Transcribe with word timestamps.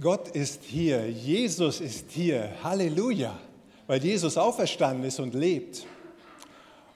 Gott 0.00 0.28
ist 0.28 0.62
hier, 0.62 1.10
Jesus 1.10 1.80
ist 1.80 2.12
hier, 2.12 2.52
Halleluja, 2.62 3.36
weil 3.88 4.04
Jesus 4.04 4.36
auferstanden 4.36 5.04
ist 5.04 5.18
und 5.18 5.34
lebt. 5.34 5.86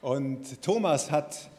Und 0.00 0.62
Thomas 0.62 1.10
hat 1.10 1.50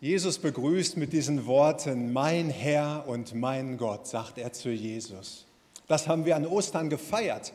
Jesus 0.00 0.38
begrüßt 0.38 0.98
mit 0.98 1.14
diesen 1.14 1.46
Worten, 1.46 2.12
mein 2.12 2.50
Herr 2.50 3.04
und 3.06 3.34
mein 3.34 3.78
Gott, 3.78 4.06
sagt 4.06 4.36
er 4.36 4.52
zu 4.52 4.68
Jesus. 4.68 5.46
Das 5.88 6.06
haben 6.06 6.26
wir 6.26 6.36
an 6.36 6.46
Ostern 6.46 6.90
gefeiert. 6.90 7.54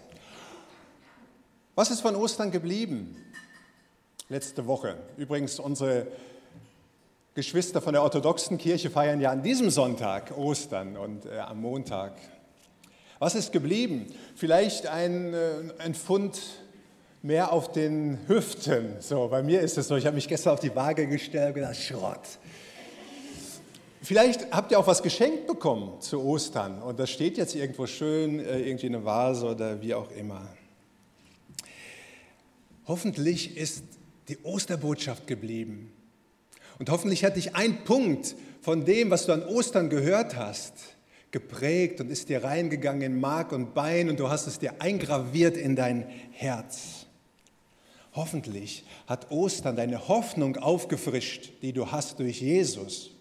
Was 1.76 1.92
ist 1.92 2.02
von 2.02 2.16
Ostern 2.16 2.50
geblieben? 2.50 3.16
Letzte 4.30 4.66
Woche. 4.66 4.98
Übrigens, 5.18 5.60
unsere 5.60 6.08
Geschwister 7.36 7.80
von 7.80 7.94
der 7.94 8.02
orthodoxen 8.02 8.58
Kirche 8.58 8.90
feiern 8.90 9.22
ja 9.22 9.30
an 9.30 9.44
diesem 9.44 9.70
Sonntag 9.70 10.36
Ostern 10.36 10.98
und 10.98 11.28
äh, 11.28 11.38
am 11.38 11.62
Montag 11.62 12.14
was 13.20 13.36
ist 13.36 13.52
geblieben? 13.52 14.08
Vielleicht 14.36 14.88
ein, 14.88 15.34
äh, 15.34 15.52
ein 15.78 15.94
Pfund 15.94 16.40
mehr 17.22 17.52
auf 17.52 17.72
den 17.72 18.18
Hüften. 18.28 18.96
So, 19.02 19.28
bei 19.28 19.44
mir 19.44 19.60
ist 19.62 19.78
es 19.78 19.90
so. 19.90 19.98
Ich 19.98 20.06
habe 20.06 20.16
mich 20.16 20.28
gestern 20.28 20.54
auf 20.54 20.62
die 20.62 20.74
Waage 20.74 21.06
gestellt 21.06 21.50
und 21.50 21.56
gedacht, 21.56 21.76
Schrott. 21.76 22.22
Vielleicht 24.02 24.52
habt 24.52 24.72
ihr 24.72 24.80
auch 24.80 24.88
was 24.88 25.04
geschenkt 25.04 25.46
bekommen 25.46 26.00
zu 26.00 26.24
Ostern 26.24 26.82
und 26.82 26.98
das 26.98 27.10
steht 27.10 27.38
jetzt 27.38 27.54
irgendwo 27.54 27.86
schön, 27.86 28.40
äh, 28.40 28.60
irgendwie 28.60 28.88
in 28.88 28.96
einer 28.96 29.04
Vase 29.04 29.46
oder 29.46 29.82
wie 29.82 29.94
auch 29.94 30.10
immer. 30.12 30.48
Hoffentlich 32.88 33.58
ist 33.58 33.84
die 34.30 34.38
Osterbotschaft 34.44 35.28
geblieben. 35.28 35.92
Und 36.80 36.90
hoffentlich 36.90 37.26
hat 37.26 37.36
dich 37.36 37.56
ein 37.56 37.84
Punkt 37.84 38.36
von 38.62 38.86
dem, 38.86 39.12
was 39.12 39.26
du 39.26 39.34
an 39.34 39.44
Ostern 39.44 39.90
gehört 39.90 40.38
hast, 40.38 40.74
geprägt 41.32 42.02
und 42.02 42.10
ist 42.10 42.30
dir 42.30 42.44
reingegangen 42.44 43.02
in 43.02 43.20
Mark 43.20 43.52
und 43.52 43.74
Bein 43.74 44.10
und 44.10 44.20
du 44.20 44.30
hast 44.30 44.48
es 44.48 44.60
dir 44.60 44.82
eingraviert 44.82 45.58
in 45.58 45.76
dein 45.76 46.08
Herz. 46.32 47.06
Hoffentlich 48.14 48.84
hat 49.08 49.32
Ostern 49.32 49.76
deine 49.76 50.08
Hoffnung 50.08 50.58
aufgefrischt, 50.58 51.52
die 51.62 51.74
du 51.74 51.92
hast 51.92 52.20
durch 52.20 52.42
Jesus. 52.42 53.12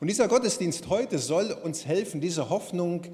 Und 0.00 0.08
dieser 0.08 0.28
Gottesdienst 0.28 0.88
heute 0.88 1.18
soll 1.18 1.52
uns 1.52 1.86
helfen, 1.86 2.20
diese 2.20 2.50
Hoffnung 2.50 3.06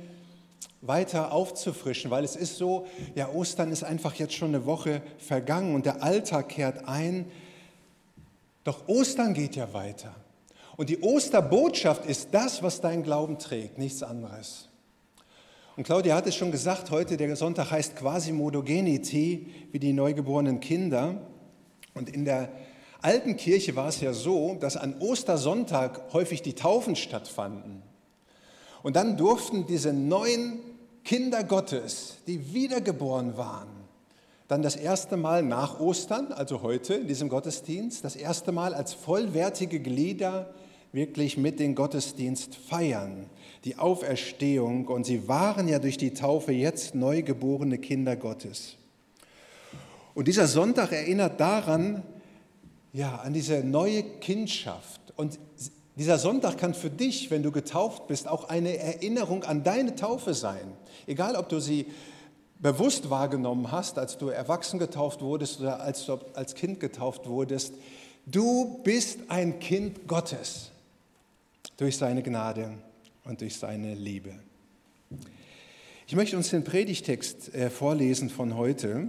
weiter 0.81 1.33
aufzufrischen, 1.33 2.11
weil 2.11 2.25
es 2.25 2.37
ist 2.37 2.57
so, 2.57 2.87
ja, 3.15 3.29
Ostern 3.29 3.71
ist 3.73 3.85
einfach 3.85 4.15
jetzt 4.15 4.35
schon 4.35 4.49
eine 4.49 4.65
Woche 4.65 5.03
vergangen 5.19 5.75
und 5.75 5.87
der 5.87 6.03
Alltag 6.03 6.49
kehrt 6.49 6.89
ein. 6.89 7.31
Doch 8.65 8.89
Ostern 8.89 9.35
geht 9.35 9.57
ja 9.57 9.73
weiter. 9.73 10.15
Und 10.79 10.91
die 10.91 11.01
Osterbotschaft 11.01 12.07
ist 12.07 12.29
das, 12.31 12.63
was 12.63 12.81
dein 12.81 13.03
Glauben 13.03 13.41
trägt, 13.41 13.79
nichts 13.79 14.05
anderes. 14.05 14.69
Und 15.77 15.83
Claudia 15.83 16.15
hat 16.15 16.29
es 16.29 16.37
schon 16.37 16.53
gesagt, 16.53 16.93
heute 16.93 17.17
der 17.17 17.35
Sonntag 17.35 17.73
heißt 17.73 17.97
quasi 17.97 18.31
Modogenity, 18.31 19.53
wie 19.73 19.81
die 19.81 19.93
neugeborenen 19.93 20.61
Kinder. 20.61 21.21
Und 21.95 22.09
in 22.09 22.25
der 22.25 22.51
alten 23.03 23.37
Kirche 23.37 23.75
war 23.75 23.89
es 23.89 24.01
ja 24.01 24.13
so, 24.13 24.55
dass 24.61 24.77
an 24.77 25.01
Ostersonntag 25.01 26.13
häufig 26.13 26.43
die 26.43 26.55
Taufen 26.55 26.95
stattfanden. 26.95 27.83
Und 28.85 28.95
dann 28.95 29.17
durften 29.17 29.67
diese 29.67 29.93
neun 29.93 30.61
Kinder 31.03 31.43
Gottes, 31.43 32.19
die 32.29 32.55
wiedergeboren 32.55 33.37
waren, 33.37 33.67
dann 34.47 34.63
das 34.63 34.77
erste 34.77 35.17
Mal 35.17 35.43
nach 35.43 35.81
Ostern, 35.81 36.31
also 36.31 36.63
heute 36.63 36.95
in 36.95 37.09
diesem 37.09 37.29
Gottesdienst, 37.29 38.05
das 38.05 38.15
erste 38.15 38.53
Mal 38.53 38.75
als 38.75 38.95
vollwertige 38.95 39.81
Glieder 39.81 40.55
wirklich 40.93 41.37
mit 41.37 41.61
den 41.61 41.75
Gottesdienst 41.75 42.57
feiern, 42.57 43.27
die 43.65 43.77
Auferstehung. 43.77 44.87
Und 44.89 45.05
sie 45.05 45.29
waren 45.29 45.69
ja 45.69 45.79
durch 45.79 45.99
die 45.99 46.15
Taufe 46.15 46.53
jetzt 46.53 46.95
neugeborene 46.95 47.79
Kinder 47.79 48.17
Gottes. 48.17 48.77
Und 50.15 50.29
dieser 50.29 50.47
Sonntag 50.47 50.93
erinnert 50.93 51.41
daran, 51.41 52.03
ja, 52.93 53.17
an 53.17 53.33
diese 53.33 53.63
neue 53.63 54.03
Kindschaft. 54.03 55.01
Und 55.17 55.39
dieser 55.97 56.19
Sonntag 56.19 56.59
kann 56.59 56.75
für 56.75 56.91
dich, 56.91 57.31
wenn 57.31 57.43
du 57.43 57.53
getauft 57.53 58.07
bist, 58.07 58.27
auch 58.27 58.49
eine 58.49 58.79
Erinnerung 58.79 59.45
an 59.45 59.63
deine 59.63 59.95
Taufe 59.95 60.35
sein. 60.35 60.73
Egal, 61.07 61.37
ob 61.37 61.49
du 61.49 61.61
sie 61.61 61.87
bewusst 62.61 63.11
wahrgenommen 63.11 63.71
hast, 63.71 63.99
als 63.99 64.19
du 64.19 64.29
erwachsen 64.29 64.79
getauft 64.79 65.23
wurdest 65.23 65.61
oder 65.61 65.81
als 65.81 66.07
du 66.07 66.19
als 66.35 66.55
Kind 66.55 66.81
getauft 66.81 67.29
wurdest. 67.29 67.75
Du 68.27 68.81
bist 68.83 69.21
ein 69.29 69.61
Kind 69.61 70.09
Gottes 70.09 70.73
durch 71.79 71.97
seine 71.97 72.23
Gnade 72.23 72.75
und 73.25 73.41
durch 73.41 73.57
seine 73.57 73.95
Liebe. 73.95 74.35
Ich 76.07 76.17
möchte 76.17 76.37
uns 76.37 76.51
den 76.51 76.65
Predigtext 76.65 77.55
äh, 77.55 77.71
vorlesen 77.71 78.31
von 78.31 78.57
heute 78.57 79.07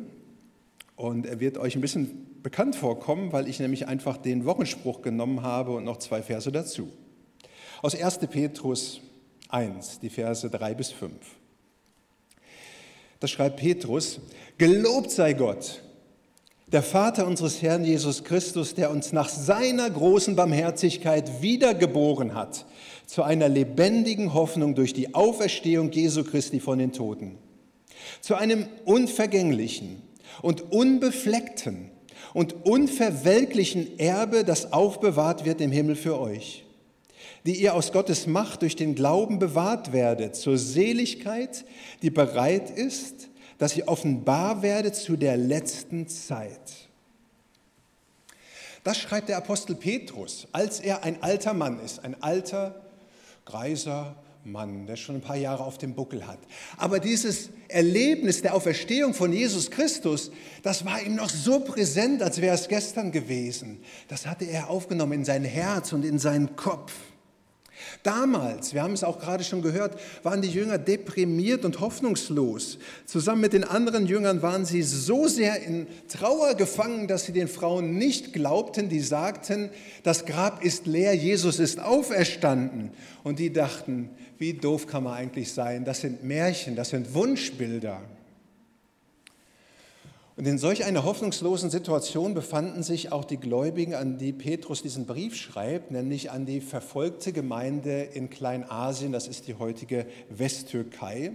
und 0.96 1.25
er 1.25 1.40
wird 1.40 1.58
euch 1.58 1.75
ein 1.75 1.81
bisschen 1.81 2.41
bekannt 2.44 2.75
vorkommen, 2.75 3.34
weil 3.34 3.47
ich 3.47 3.59
nämlich 3.59 3.88
einfach 3.88 4.18
den 4.18 4.46
Wochenspruch 4.46 5.02
genommen 5.02 5.41
habe 5.41 5.72
und 5.72 5.84
noch 5.84 5.97
zwei 5.97 6.22
Verse 6.22 6.52
dazu. 6.52 6.90
Aus 7.81 7.96
1. 7.96 8.19
Petrus 8.28 9.02
1, 9.50 10.00
die 10.00 10.09
Verse 10.09 10.47
3 10.47 10.75
bis 10.75 10.91
5. 10.91 11.13
Da 13.19 13.28
schreibt 13.28 13.58
Petrus, 13.58 14.22
Gelobt 14.59 15.09
sei 15.09 15.34
Gott, 15.34 15.81
der 16.72 16.84
Vater 16.84 17.25
unseres 17.25 17.62
Herrn 17.62 17.84
Jesus 17.84 18.24
Christus, 18.24 18.75
der 18.75 18.91
uns 18.91 19.12
nach 19.12 19.30
seiner 19.30 19.90
großen 19.90 20.35
Barmherzigkeit 20.35 21.41
wiedergeboren 21.41 22.35
hat 22.35 22.66
zu 23.07 23.24
einer 23.24 23.50
lebendigen 23.50 24.35
Hoffnung 24.35 24.75
durch 24.75 24.94
die 24.94 25.16
Auferstehung 25.16 25.91
Jesu 25.91 26.24
Christi 26.24 26.59
von 26.59 26.78
den 26.78 26.91
Toten, 26.91 27.38
zu 28.22 28.35
einem 28.35 28.68
unvergänglichen 28.85 30.02
und 30.44 30.72
unbefleckten 30.72 31.90
und 32.35 32.68
unverwelklichen 32.68 33.97
Erbe, 33.97 34.44
das 34.44 34.72
aufbewahrt 34.72 35.46
wird 35.46 35.62
im 35.62 35.72
Himmel 35.72 35.96
für 35.96 36.19
euch, 36.19 36.66
die 37.47 37.56
ihr 37.56 37.74
aus 37.74 37.91
Gottes 37.91 38.28
Macht 38.28 38.62
durch 38.62 38.75
den 38.75 38.94
Glauben 38.94 39.40
bewahrt 39.40 39.91
werdet 39.91 40.35
zur 40.35 40.59
Seligkeit, 40.59 41.66
die 42.03 42.12
bereit 42.12 42.69
ist, 42.69 43.28
dass 43.59 43.74
sie 43.74 43.88
offenbar 43.88 44.64
werde 44.64 44.92
zu 44.92 45.16
der 45.16 45.38
letzten 45.38 46.08
Zeit. 46.08 46.90
Das 48.84 48.97
schreibt 48.97 49.30
der 49.30 49.38
Apostel 49.38 49.75
Petrus, 49.75 50.47
als 50.52 50.80
er 50.80 51.03
ein 51.03 51.22
alter 51.22 51.53
Mann 51.53 51.80
ist, 51.81 52.03
ein 52.03 52.20
alter, 52.24 52.81
greiser 53.46 54.16
Mann, 54.46 54.88
der 54.88 54.96
schon 54.96 55.16
ein 55.16 55.22
paar 55.22 55.36
Jahre 55.36 55.66
auf 55.66 55.78
dem 55.78 55.94
Buckel 55.94 56.25
hat. 56.25 56.40
Aber 56.78 57.00
dieses 57.00 57.50
Erlebnis 57.68 58.42
der 58.42 58.56
Auferstehung 58.56 59.14
von 59.14 59.34
Jesus 59.34 59.70
Christus, 59.70 60.31
das 60.64 60.86
war 60.86 61.02
ihm 61.02 61.16
noch 61.16 61.30
so 61.30 61.59
präsent, 61.59 62.22
als 62.22 62.40
wäre 62.40 62.56
es 62.56 62.70
gestern 62.70 63.12
gewesen. 63.12 63.81
Das 64.08 64.26
hatte 64.26 64.46
er 64.46 64.70
aufgenommen 64.70 65.14
in 65.14 65.26
sein 65.26 65.44
Herz 65.44 65.91
und 65.91 66.06
in 66.06 66.18
seinen 66.18 66.56
Kopf. 66.56 66.94
Damals, 68.03 68.73
wir 68.73 68.84
haben 68.84 68.94
es 68.94 69.03
auch 69.03 69.19
gerade 69.19 69.44
schon 69.44 69.62
gehört, 69.62 70.00
waren 70.23 70.41
die 70.41 70.50
Jünger 70.50 70.78
deprimiert 70.78 71.66
und 71.66 71.79
hoffnungslos. 71.79 72.78
Zusammen 73.06 73.41
mit 73.41 73.53
den 73.53 73.63
anderen 73.63 74.07
Jüngern 74.07 74.41
waren 74.41 74.66
sie 74.66 74.84
so 74.84 75.28
sehr 75.28 75.62
in 75.62 75.88
Trauer 76.07 76.56
gefangen, 76.56 77.07
dass 77.07 77.25
sie 77.25 77.34
den 77.34 77.47
Frauen 77.47 77.97
nicht 77.97 78.34
glaubten, 78.34 78.90
die 78.90 79.01
sagten, 79.01 79.69
das 80.03 80.25
Grab 80.25 80.63
ist 80.63 80.85
leer, 80.85 81.13
Jesus 81.13 81.59
ist 81.59 81.79
auferstanden. 81.79 82.91
Und 83.23 83.40
die 83.40 83.51
dachten, 83.51 84.09
wie 84.38 84.53
doof 84.53 84.88
kann 84.88 85.03
man 85.03 85.13
eigentlich 85.13 85.51
sein? 85.51 85.84
Das 85.84 86.01
sind 86.01 86.23
Märchen, 86.23 86.75
das 86.75 86.90
sind 86.90 87.13
Wunschbilder. 87.13 88.01
Und 90.40 90.46
in 90.46 90.58
solch 90.58 90.86
einer 90.86 91.04
hoffnungslosen 91.04 91.70
Situation 91.70 92.34
befanden 92.34 92.82
sich 92.82 93.12
auch 93.12 93.26
die 93.26 93.36
Gläubigen, 93.36 93.94
an 93.94 94.18
die 94.18 94.32
Petrus 94.32 94.82
diesen 94.82 95.06
Brief 95.06 95.36
schreibt, 95.36 95.92
nämlich 95.92 96.32
an 96.32 96.46
die 96.46 96.62
verfolgte 96.62 97.34
Gemeinde 97.34 98.04
in 98.04 98.30
Kleinasien, 98.30 99.12
das 99.12 99.28
ist 99.28 99.50
die 99.50 99.56
heutige 99.56 100.06
Westtürkei. 100.30 101.34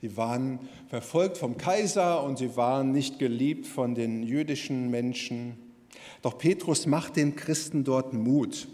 Sie 0.00 0.16
waren 0.16 0.60
verfolgt 0.88 1.36
vom 1.36 1.56
Kaiser 1.56 2.22
und 2.22 2.38
sie 2.38 2.56
waren 2.56 2.92
nicht 2.92 3.18
geliebt 3.18 3.66
von 3.66 3.96
den 3.96 4.22
jüdischen 4.22 4.88
Menschen. 4.92 5.58
Doch 6.22 6.38
Petrus 6.38 6.86
macht 6.86 7.16
den 7.16 7.34
Christen 7.34 7.82
dort 7.82 8.12
Mut 8.12 8.68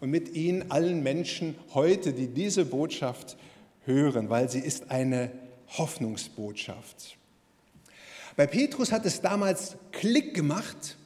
und 0.00 0.10
mit 0.10 0.34
ihnen 0.34 0.70
allen 0.70 1.02
Menschen 1.02 1.54
heute, 1.72 2.12
die 2.12 2.26
diese 2.26 2.66
Botschaft 2.66 3.38
hören, 3.86 4.28
weil 4.28 4.50
sie 4.50 4.60
ist 4.60 4.90
eine 4.90 5.30
Hoffnungsbotschaft. 5.78 7.16
Bei 8.36 8.46
Petrus 8.46 8.92
hat 8.92 9.06
es 9.06 9.20
damals 9.20 9.76
Klick 9.92 10.34
gemacht, 10.34 10.96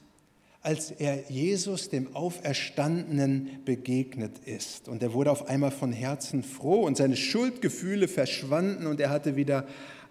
als 0.63 0.91
er 0.91 1.31
Jesus, 1.31 1.91
dem 1.91 2.17
Auferstandenen, 2.17 3.61
begegnet 3.65 4.39
ist. 4.47 4.89
Und 4.89 5.03
er 5.03 5.13
wurde 5.13 5.31
auf 5.31 5.47
einmal 5.49 5.71
von 5.71 5.93
Herzen 5.93 6.43
froh 6.43 6.85
und 6.85 6.97
seine 6.97 7.17
Schuldgefühle 7.17 8.09
verschwanden 8.09 8.87
und 8.87 8.99
er 8.99 9.11
hatte 9.11 9.37
wieder 9.37 9.67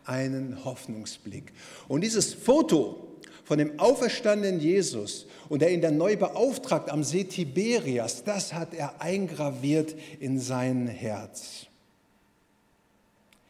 einen 0.05 0.63
Hoffnungsblick. 0.63 1.53
Und 1.87 2.01
dieses 2.01 2.33
Foto 2.33 3.17
von 3.43 3.57
dem 3.57 3.79
auferstandenen 3.79 4.59
Jesus 4.59 5.25
und 5.49 5.61
der 5.61 5.71
ihn 5.71 5.81
dann 5.81 5.97
neu 5.97 6.15
beauftragt 6.17 6.89
am 6.91 7.03
See 7.03 7.23
Tiberias, 7.23 8.23
das 8.23 8.53
hat 8.53 8.73
er 8.73 9.01
eingraviert 9.01 9.95
in 10.19 10.39
sein 10.39 10.87
Herz. 10.87 11.67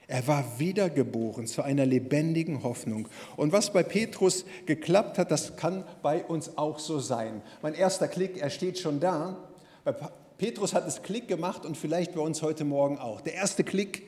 Er 0.08 0.28
war 0.28 0.60
wiedergeboren 0.60 1.48
zu 1.48 1.62
einer 1.62 1.86
lebendigen 1.86 2.64
Hoffnung. 2.64 3.08
Und 3.38 3.52
was 3.52 3.72
bei 3.72 3.84
Petrus 3.84 4.46
geklappt 4.66 5.18
hat, 5.18 5.32
das 5.32 5.56
kann 5.56 5.86
bei 6.02 6.24
uns 6.24 6.58
auch 6.58 6.80
so 6.80 7.00
sein. 7.00 7.42
Mein 7.62 7.74
erster 7.74 8.08
Klick, 8.08 8.38
er 8.38 8.50
steht 8.50 8.80
schon 8.80 9.00
da. 9.00 9.38
Bei 9.86 9.94
Petrus 10.38 10.74
hat 10.74 10.88
es 10.88 11.04
Klick 11.04 11.28
gemacht 11.28 11.66
und 11.66 11.78
vielleicht 11.78 12.16
bei 12.16 12.22
uns 12.22 12.42
heute 12.42 12.66
Morgen 12.66 12.98
auch. 12.98 13.22
Der 13.22 13.36
erste 13.36 13.64
Klick, 13.64 14.04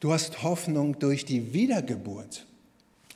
du 0.00 0.12
hast 0.12 0.42
Hoffnung 0.42 0.98
durch 0.98 1.24
die 1.24 1.52
Wiedergeburt. 1.52 2.46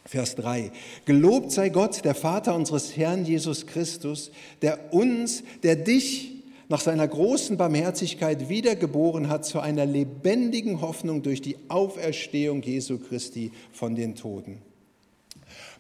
Vers 0.05 0.37
3. 0.37 0.71
Gelobt 1.05 1.51
sei 1.51 1.69
Gott, 1.69 2.05
der 2.05 2.15
Vater 2.15 2.55
unseres 2.55 2.97
Herrn 2.97 3.25
Jesus 3.25 3.67
Christus, 3.67 4.31
der 4.63 4.93
uns, 4.93 5.43
der 5.63 5.77
dich 5.77 6.36
nach 6.69 6.81
seiner 6.81 7.07
großen 7.07 7.57
Barmherzigkeit 7.57 8.49
wiedergeboren 8.49 9.29
hat 9.29 9.45
zu 9.45 9.61
einer 9.61 9.87
lebendigen 9.87 10.81
Hoffnung 10.81 11.23
durch 11.23 11.41
die 11.41 11.57
Auferstehung 11.69 12.63
Jesu 12.63 12.99
Christi 12.99 13.53
von 13.73 13.95
den 13.95 14.15
Toten. 14.15 14.63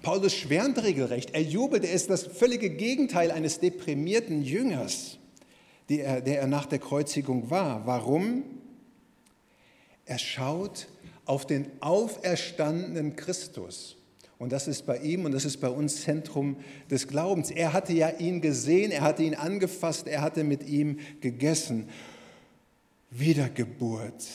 Paulus 0.02 0.34
schwärmt 0.34 0.82
regelrecht, 0.82 1.30
er 1.34 1.42
jubelt, 1.42 1.84
er 1.84 1.92
ist 1.92 2.10
das 2.10 2.24
völlige 2.24 2.70
Gegenteil 2.70 3.32
eines 3.32 3.58
deprimierten 3.58 4.42
Jüngers, 4.42 5.18
der 5.88 6.04
er, 6.04 6.20
der 6.20 6.40
er 6.40 6.46
nach 6.46 6.66
der 6.66 6.78
Kreuzigung 6.78 7.50
war. 7.50 7.86
Warum? 7.86 8.44
Er 10.04 10.18
schaut 10.18 10.86
auf 11.24 11.46
den 11.46 11.66
auferstandenen 11.80 13.16
Christus. 13.16 13.96
Und 14.38 14.52
das 14.52 14.68
ist 14.68 14.84
bei 14.84 14.98
ihm 14.98 15.24
und 15.24 15.32
das 15.32 15.44
ist 15.44 15.58
bei 15.58 15.68
uns 15.68 16.02
Zentrum 16.02 16.56
des 16.90 17.08
Glaubens. 17.08 17.50
Er 17.50 17.72
hatte 17.72 17.94
ja 17.94 18.10
ihn 18.10 18.40
gesehen, 18.40 18.90
er 18.90 19.00
hatte 19.02 19.22
ihn 19.22 19.34
angefasst, 19.34 20.06
er 20.06 20.20
hatte 20.20 20.44
mit 20.44 20.68
ihm 20.68 20.98
gegessen. 21.20 21.88
Wiedergeburt. 23.10 24.26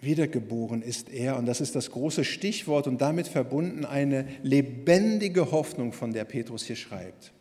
Wiedergeboren 0.00 0.80
ist 0.80 1.10
er 1.10 1.36
und 1.36 1.46
das 1.46 1.60
ist 1.60 1.74
das 1.74 1.90
große 1.90 2.24
Stichwort 2.24 2.86
und 2.86 3.00
damit 3.00 3.26
verbunden 3.26 3.84
eine 3.84 4.28
lebendige 4.42 5.50
Hoffnung, 5.50 5.92
von 5.92 6.12
der 6.12 6.24
Petrus 6.24 6.64
hier 6.64 6.76
schreibt. 6.76 7.32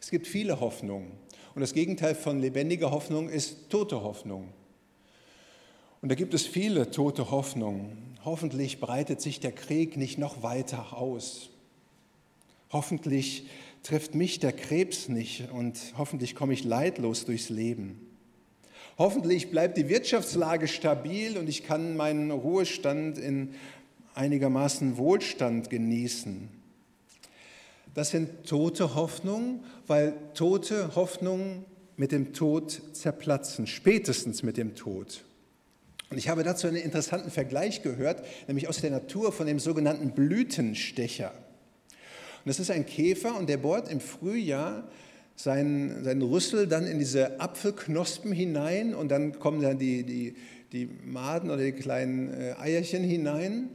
Es 0.00 0.10
gibt 0.10 0.26
viele 0.26 0.60
Hoffnungen 0.60 1.12
und 1.54 1.60
das 1.60 1.72
Gegenteil 1.72 2.16
von 2.16 2.40
lebendiger 2.40 2.90
Hoffnung 2.90 3.28
ist 3.28 3.70
tote 3.70 4.02
Hoffnung. 4.02 4.48
Und 6.02 6.10
da 6.10 6.14
gibt 6.14 6.34
es 6.34 6.46
viele 6.46 6.90
tote 6.90 7.30
Hoffnungen. 7.30 8.16
Hoffentlich 8.24 8.80
breitet 8.80 9.20
sich 9.20 9.40
der 9.40 9.52
Krieg 9.52 9.96
nicht 9.96 10.18
noch 10.18 10.42
weiter 10.42 10.96
aus. 10.96 11.50
Hoffentlich 12.70 13.46
trifft 13.82 14.14
mich 14.14 14.40
der 14.40 14.52
Krebs 14.52 15.08
nicht 15.08 15.50
und 15.52 15.78
hoffentlich 15.96 16.34
komme 16.34 16.52
ich 16.52 16.64
leidlos 16.64 17.24
durchs 17.24 17.48
Leben. 17.48 18.00
Hoffentlich 18.98 19.50
bleibt 19.50 19.76
die 19.76 19.88
Wirtschaftslage 19.88 20.68
stabil 20.68 21.36
und 21.36 21.48
ich 21.48 21.64
kann 21.64 21.96
meinen 21.96 22.30
Ruhestand 22.30 23.18
in 23.18 23.54
einigermaßen 24.14 24.96
Wohlstand 24.96 25.70
genießen. 25.70 26.48
Das 27.94 28.10
sind 28.10 28.44
tote 28.46 28.94
Hoffnungen, 28.94 29.60
weil 29.86 30.14
tote 30.34 30.96
Hoffnungen 30.96 31.64
mit 31.96 32.12
dem 32.12 32.32
Tod 32.32 32.82
zerplatzen, 32.92 33.66
spätestens 33.66 34.42
mit 34.42 34.56
dem 34.56 34.74
Tod. 34.74 35.24
Und 36.10 36.18
ich 36.18 36.28
habe 36.28 36.44
dazu 36.44 36.68
einen 36.68 36.76
interessanten 36.76 37.30
Vergleich 37.30 37.82
gehört, 37.82 38.24
nämlich 38.46 38.68
aus 38.68 38.80
der 38.80 38.90
Natur 38.90 39.32
von 39.32 39.46
dem 39.46 39.58
sogenannten 39.58 40.12
Blütenstecher. 40.12 41.32
Und 41.32 42.48
das 42.50 42.60
ist 42.60 42.70
ein 42.70 42.86
Käfer 42.86 43.36
und 43.36 43.48
der 43.48 43.56
bohrt 43.56 43.90
im 43.90 44.00
Frühjahr 44.00 44.88
seinen, 45.34 46.04
seinen 46.04 46.22
Rüssel 46.22 46.68
dann 46.68 46.86
in 46.86 46.98
diese 46.98 47.40
Apfelknospen 47.40 48.32
hinein 48.32 48.94
und 48.94 49.10
dann 49.10 49.38
kommen 49.38 49.60
dann 49.60 49.78
die, 49.78 50.04
die, 50.04 50.36
die 50.72 50.88
Maden 51.04 51.50
oder 51.50 51.62
die 51.62 51.72
kleinen 51.72 52.32
äh, 52.32 52.54
Eierchen 52.58 53.02
hinein. 53.02 53.68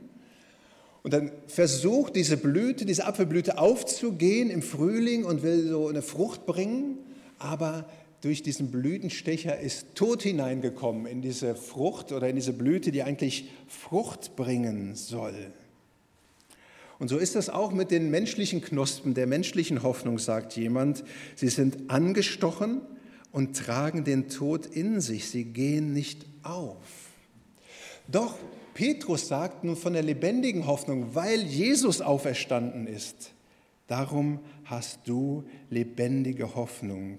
Und 1.03 1.13
dann 1.13 1.31
versucht 1.47 2.15
diese 2.15 2.37
Blüte, 2.37 2.85
diese 2.85 3.05
Apfelblüte 3.05 3.57
aufzugehen 3.57 4.49
im 4.49 4.61
Frühling 4.61 5.25
und 5.25 5.43
will 5.43 5.67
so 5.67 5.87
eine 5.87 6.01
Frucht 6.01 6.45
bringen, 6.45 6.97
aber 7.39 7.89
durch 8.21 8.43
diesen 8.43 8.71
Blütenstecher 8.71 9.59
ist 9.59 9.95
Tod 9.95 10.21
hineingekommen 10.21 11.07
in 11.07 11.21
diese 11.21 11.55
Frucht 11.55 12.11
oder 12.11 12.29
in 12.29 12.35
diese 12.35 12.53
Blüte, 12.53 12.91
die 12.91 13.03
eigentlich 13.03 13.49
Frucht 13.67 14.35
bringen 14.35 14.95
soll. 14.95 15.51
Und 16.99 17.07
so 17.07 17.17
ist 17.17 17.35
das 17.35 17.49
auch 17.49 17.71
mit 17.71 17.89
den 17.89 18.11
menschlichen 18.11 18.61
Knospen 18.61 19.15
der 19.15 19.25
menschlichen 19.25 19.81
Hoffnung, 19.81 20.19
sagt 20.19 20.55
jemand. 20.55 21.03
Sie 21.35 21.49
sind 21.49 21.89
angestochen 21.89 22.81
und 23.31 23.57
tragen 23.57 24.03
den 24.03 24.29
Tod 24.29 24.67
in 24.67 25.01
sich. 25.01 25.29
Sie 25.29 25.45
gehen 25.45 25.93
nicht 25.93 26.27
auf. 26.43 26.75
Doch 28.07 28.35
Petrus 28.75 29.27
sagt 29.27 29.63
nun 29.63 29.75
von 29.75 29.93
der 29.93 30.03
lebendigen 30.03 30.67
Hoffnung, 30.67 31.15
weil 31.15 31.41
Jesus 31.41 32.01
auferstanden 32.01 32.85
ist. 32.85 33.31
Darum 33.87 34.39
hast 34.65 34.99
du 35.05 35.43
lebendige 35.69 36.55
Hoffnung. 36.55 37.17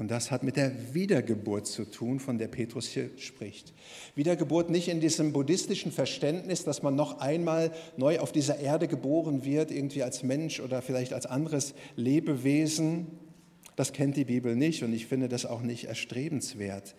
Und 0.00 0.10
das 0.10 0.30
hat 0.30 0.42
mit 0.42 0.56
der 0.56 0.94
Wiedergeburt 0.94 1.66
zu 1.66 1.84
tun, 1.84 2.20
von 2.20 2.38
der 2.38 2.48
Petrus 2.48 2.86
hier 2.86 3.10
spricht. 3.18 3.74
Wiedergeburt 4.14 4.70
nicht 4.70 4.88
in 4.88 4.98
diesem 4.98 5.34
buddhistischen 5.34 5.92
Verständnis, 5.92 6.64
dass 6.64 6.82
man 6.82 6.96
noch 6.96 7.20
einmal 7.20 7.70
neu 7.98 8.18
auf 8.18 8.32
dieser 8.32 8.58
Erde 8.60 8.88
geboren 8.88 9.44
wird, 9.44 9.70
irgendwie 9.70 10.02
als 10.02 10.22
Mensch 10.22 10.58
oder 10.58 10.80
vielleicht 10.80 11.12
als 11.12 11.26
anderes 11.26 11.74
Lebewesen. 11.96 13.08
Das 13.76 13.92
kennt 13.92 14.16
die 14.16 14.24
Bibel 14.24 14.56
nicht 14.56 14.82
und 14.82 14.94
ich 14.94 15.04
finde 15.06 15.28
das 15.28 15.44
auch 15.44 15.60
nicht 15.60 15.84
erstrebenswert. 15.84 16.94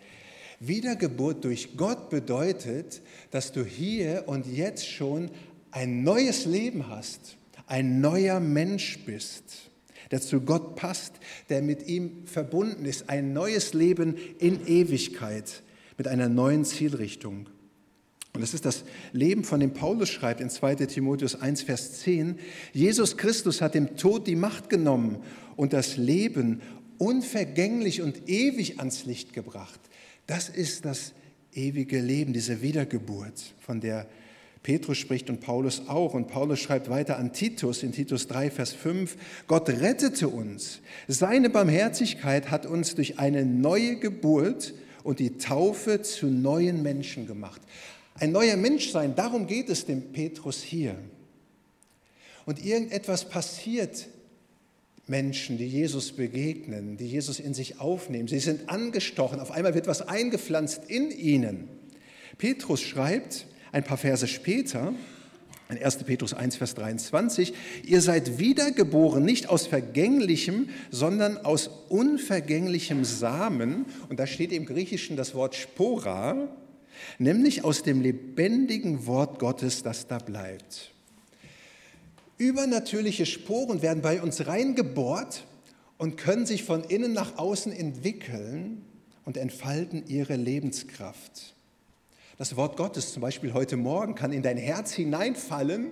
Wiedergeburt 0.59 1.43
durch 1.43 1.75
Gott 1.77 2.11
bedeutet, 2.11 3.01
dass 3.31 3.51
du 3.51 3.65
hier 3.65 4.25
und 4.27 4.45
jetzt 4.45 4.87
schon 4.87 5.31
ein 5.71 6.03
neues 6.03 6.45
Leben 6.45 6.87
hast, 6.87 7.37
ein 7.65 7.99
neuer 7.99 8.39
Mensch 8.39 8.99
bist 9.07 9.70
der 10.11 10.21
zu 10.21 10.41
Gott 10.41 10.75
passt, 10.75 11.13
der 11.49 11.61
mit 11.61 11.87
ihm 11.87 12.25
verbunden 12.25 12.85
ist. 12.85 13.09
Ein 13.09 13.33
neues 13.33 13.73
Leben 13.73 14.15
in 14.39 14.67
Ewigkeit 14.67 15.63
mit 15.97 16.07
einer 16.07 16.29
neuen 16.29 16.65
Zielrichtung. 16.65 17.47
Und 18.33 18.41
das 18.41 18.53
ist 18.53 18.65
das 18.65 18.83
Leben, 19.11 19.43
von 19.43 19.59
dem 19.59 19.73
Paulus 19.73 20.09
schreibt 20.09 20.39
in 20.39 20.49
2 20.49 20.75
Timotheus 20.75 21.35
1, 21.41 21.63
Vers 21.63 21.99
10. 21.99 22.39
Jesus 22.73 23.17
Christus 23.17 23.61
hat 23.61 23.75
dem 23.75 23.97
Tod 23.97 24.27
die 24.27 24.37
Macht 24.37 24.69
genommen 24.69 25.17
und 25.57 25.73
das 25.73 25.97
Leben 25.97 26.61
unvergänglich 26.97 28.01
und 28.01 28.29
ewig 28.29 28.79
ans 28.79 29.05
Licht 29.05 29.33
gebracht. 29.33 29.79
Das 30.27 30.47
ist 30.47 30.85
das 30.85 31.13
ewige 31.53 31.99
Leben, 31.99 32.31
diese 32.31 32.61
Wiedergeburt, 32.61 33.53
von 33.59 33.81
der 33.81 34.07
Petrus 34.63 34.97
spricht 34.97 35.29
und 35.29 35.41
Paulus 35.41 35.87
auch. 35.87 36.13
Und 36.13 36.27
Paulus 36.27 36.59
schreibt 36.59 36.89
weiter 36.89 37.17
an 37.17 37.33
Titus 37.33 37.83
in 37.83 37.91
Titus 37.91 38.27
3, 38.27 38.51
Vers 38.51 38.73
5, 38.73 39.17
Gott 39.47 39.69
rettete 39.69 40.27
uns. 40.27 40.79
Seine 41.07 41.49
Barmherzigkeit 41.49 42.51
hat 42.51 42.65
uns 42.65 42.95
durch 42.95 43.19
eine 43.19 43.45
neue 43.45 43.97
Geburt 43.97 44.73
und 45.03 45.19
die 45.19 45.37
Taufe 45.37 46.01
zu 46.01 46.27
neuen 46.27 46.83
Menschen 46.83 47.25
gemacht. 47.25 47.61
Ein 48.15 48.31
neuer 48.31 48.55
Mensch 48.55 48.91
sein, 48.91 49.15
darum 49.15 49.47
geht 49.47 49.69
es 49.69 49.85
dem 49.85 50.11
Petrus 50.11 50.61
hier. 50.61 50.95
Und 52.45 52.63
irgendetwas 52.63 53.29
passiert 53.29 54.07
Menschen, 55.07 55.57
die 55.57 55.67
Jesus 55.67 56.11
begegnen, 56.11 56.97
die 56.97 57.07
Jesus 57.07 57.39
in 57.39 57.53
sich 57.53 57.79
aufnehmen. 57.79 58.27
Sie 58.27 58.39
sind 58.39 58.69
angestochen, 58.69 59.39
auf 59.39 59.51
einmal 59.51 59.73
wird 59.73 59.87
was 59.87 60.07
eingepflanzt 60.07 60.83
in 60.87 61.11
ihnen. 61.11 61.67
Petrus 62.37 62.81
schreibt, 62.81 63.45
ein 63.71 63.83
paar 63.83 63.97
Verse 63.97 64.27
später, 64.27 64.93
in 65.69 65.81
1. 65.81 66.03
Petrus 66.03 66.33
1, 66.33 66.57
Vers 66.57 66.75
23, 66.75 67.53
ihr 67.85 68.01
seid 68.01 68.39
wiedergeboren, 68.39 69.23
nicht 69.23 69.47
aus 69.47 69.67
vergänglichem, 69.67 70.69
sondern 70.89 71.37
aus 71.37 71.69
unvergänglichem 71.87 73.05
Samen. 73.05 73.85
Und 74.09 74.19
da 74.19 74.27
steht 74.27 74.51
im 74.51 74.65
Griechischen 74.65 75.15
das 75.15 75.33
Wort 75.33 75.55
Spora, 75.55 76.49
nämlich 77.19 77.63
aus 77.63 77.83
dem 77.83 78.01
lebendigen 78.01 79.05
Wort 79.05 79.39
Gottes, 79.39 79.81
das 79.81 80.07
da 80.07 80.17
bleibt. 80.17 80.91
Übernatürliche 82.37 83.25
Sporen 83.25 83.81
werden 83.81 84.01
bei 84.01 84.21
uns 84.21 84.47
reingebohrt 84.47 85.45
und 85.97 86.17
können 86.17 86.45
sich 86.45 86.63
von 86.63 86.83
innen 86.83 87.13
nach 87.13 87.37
außen 87.37 87.71
entwickeln 87.71 88.83
und 89.23 89.37
entfalten 89.37 90.03
ihre 90.07 90.35
Lebenskraft. 90.35 91.53
Das 92.41 92.55
Wort 92.55 92.75
Gottes 92.75 93.13
zum 93.13 93.21
Beispiel 93.21 93.53
heute 93.53 93.77
Morgen 93.77 94.15
kann 94.15 94.33
in 94.33 94.41
dein 94.41 94.57
Herz 94.57 94.93
hineinfallen 94.93 95.91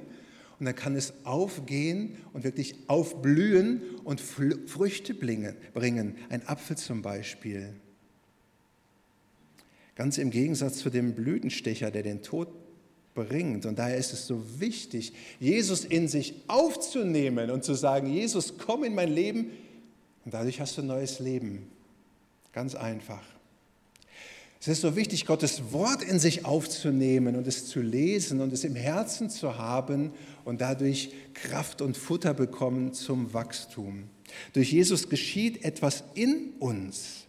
und 0.57 0.65
dann 0.65 0.73
kann 0.73 0.95
es 0.95 1.13
aufgehen 1.23 2.17
und 2.33 2.43
wirklich 2.43 2.73
aufblühen 2.87 3.83
und 4.03 4.19
Früchte 4.19 5.13
bringen. 5.13 6.15
Ein 6.29 6.47
Apfel 6.47 6.75
zum 6.75 7.03
Beispiel. 7.03 7.75
Ganz 9.93 10.17
im 10.17 10.31
Gegensatz 10.31 10.79
zu 10.79 10.89
dem 10.89 11.13
Blütenstecher, 11.13 11.91
der 11.91 12.01
den 12.01 12.23
Tod 12.23 12.47
bringt. 13.13 13.67
Und 13.67 13.77
daher 13.77 13.97
ist 13.97 14.11
es 14.11 14.25
so 14.25 14.43
wichtig, 14.59 15.13
Jesus 15.39 15.85
in 15.85 16.07
sich 16.07 16.33
aufzunehmen 16.47 17.51
und 17.51 17.63
zu 17.63 17.75
sagen, 17.75 18.11
Jesus, 18.11 18.57
komm 18.57 18.85
in 18.85 18.95
mein 18.95 19.13
Leben. 19.13 19.51
Und 20.25 20.33
dadurch 20.33 20.59
hast 20.59 20.79
du 20.79 20.81
ein 20.81 20.87
neues 20.87 21.19
Leben. 21.19 21.67
Ganz 22.53 22.73
einfach. 22.73 23.21
Es 24.61 24.67
ist 24.67 24.81
so 24.81 24.97
wichtig, 24.97 25.25
Gottes 25.25 25.71
Wort 25.71 26.03
in 26.03 26.19
sich 26.19 26.43
aufzunehmen 26.43 27.37
und 27.37 27.47
es 27.47 27.67
zu 27.67 27.79
lesen 27.79 28.41
und 28.41 28.51
es 28.51 28.65
im 28.65 28.75
Herzen 28.75 29.29
zu 29.29 29.57
haben 29.57 30.11
und 30.43 30.59
dadurch 30.59 31.13
Kraft 31.33 31.81
und 31.81 31.95
Futter 31.95 32.33
bekommen 32.33 32.93
zum 32.93 33.33
Wachstum. 33.33 34.09
Durch 34.51 34.73
Jesus 34.73 35.07
geschieht 35.07 35.63
etwas 35.63 36.03
in 36.13 36.51
uns. 36.59 37.25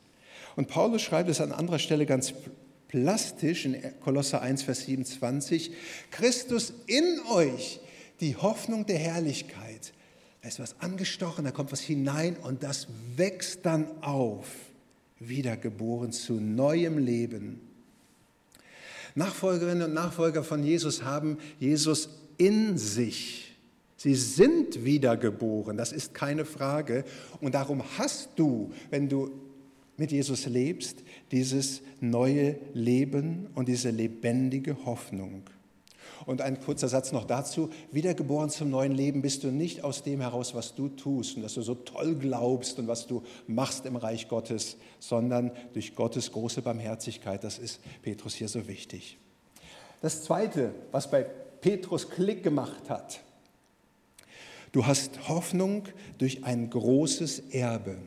Und 0.57 0.67
Paulus 0.67 1.03
schreibt 1.03 1.31
es 1.31 1.41
an 1.41 1.53
anderer 1.53 1.79
Stelle 1.79 2.05
ganz 2.05 2.35
plastisch 2.89 3.65
in 3.65 3.81
Kolosser 4.01 4.43
1, 4.43 4.65
Vers 4.65 4.87
27, 4.87 5.71
Christus 6.11 6.75
in 6.89 7.21
euch, 7.31 7.79
die 8.19 8.35
Hoffnung 8.35 8.87
der 8.87 8.99
Herrlichkeit. 8.99 9.93
Da 10.43 10.49
ist 10.49 10.59
was 10.59 10.81
angestochen, 10.81 11.45
da 11.45 11.53
kommt 11.53 11.71
was 11.71 11.81
hinein 11.81 12.37
und 12.39 12.65
das 12.65 12.89
wächst 13.15 13.65
dann 13.65 13.87
auf 14.03 14.47
wiedergeboren 15.21 16.13
zu 16.13 16.35
neuem 16.35 16.99
Leben. 16.99 17.61
Nachfolgerinnen 19.15 19.85
und 19.85 19.95
Nachfolger 19.95 20.43
von 20.43 20.65
Jesus 20.65 21.05
haben 21.05 21.39
Jesus 21.59 22.09
in 22.39 22.79
sich. 22.79 23.57
Sie 23.97 24.15
sind 24.15 24.85
wiedergeboren, 24.85 25.77
das 25.77 25.93
ist 25.93 26.15
keine 26.15 26.45
Frage. 26.47 27.05
Und 27.41 27.55
darum 27.55 27.83
hast 27.99 28.31
du, 28.37 28.73
wenn 28.89 29.09
du 29.09 29.31
mit 29.99 30.11
Jesus 30.11 30.47
lebst, 30.47 31.05
dieses 31.31 31.83
neue 32.01 32.59
Leben 32.73 33.49
und 33.55 33.69
diese 33.69 33.91
lebendige 33.91 34.87
Hoffnung. 34.87 35.43
Und 36.27 36.41
ein 36.41 36.61
kurzer 36.61 36.89
Satz 36.89 37.13
noch 37.13 37.25
dazu. 37.25 37.71
Wiedergeboren 37.93 38.51
zum 38.51 38.71
neuen 38.71 38.93
Leben 38.93 39.23
bist 39.23 39.45
du 39.45 39.49
nicht 39.49 39.85
aus 39.85 40.03
dem 40.03 40.21
heraus, 40.21 40.55
was 40.55 40.75
du 40.75 40.89
tust 40.89 41.37
und 41.37 41.43
dass 41.43 41.55
du 41.55 41.63
so 41.63 41.75
toll 41.75 42.15
glaubst 42.15 42.79
und 42.79 42.89
was 42.89 43.07
du 43.07 43.23
machst 43.47 43.87
im 43.87 43.97
Reich 43.97 44.29
Gottes, 44.29 44.77
sondern 44.99 45.51
durch 45.73 45.95
Gottes 45.95 46.33
große 46.33 46.63
Barmherzigkeit. 46.63 47.45
Das 47.45 47.59
ist 47.59 47.81
Petrus 48.03 48.35
hier 48.35 48.49
so 48.49 48.69
wichtig. 48.69 49.19
Das 50.03 50.25
Zweite, 50.25 50.75
was 50.93 51.11
bei 51.11 51.23
Petrus 51.23 52.09
Klick 52.09 52.43
gemacht 52.43 52.89
hat, 52.89 53.21
du 54.73 54.87
hast 54.87 55.29
Hoffnung 55.29 55.85
durch 56.19 56.45
ein 56.45 56.71
großes 56.71 57.51
Erbe. 57.51 57.99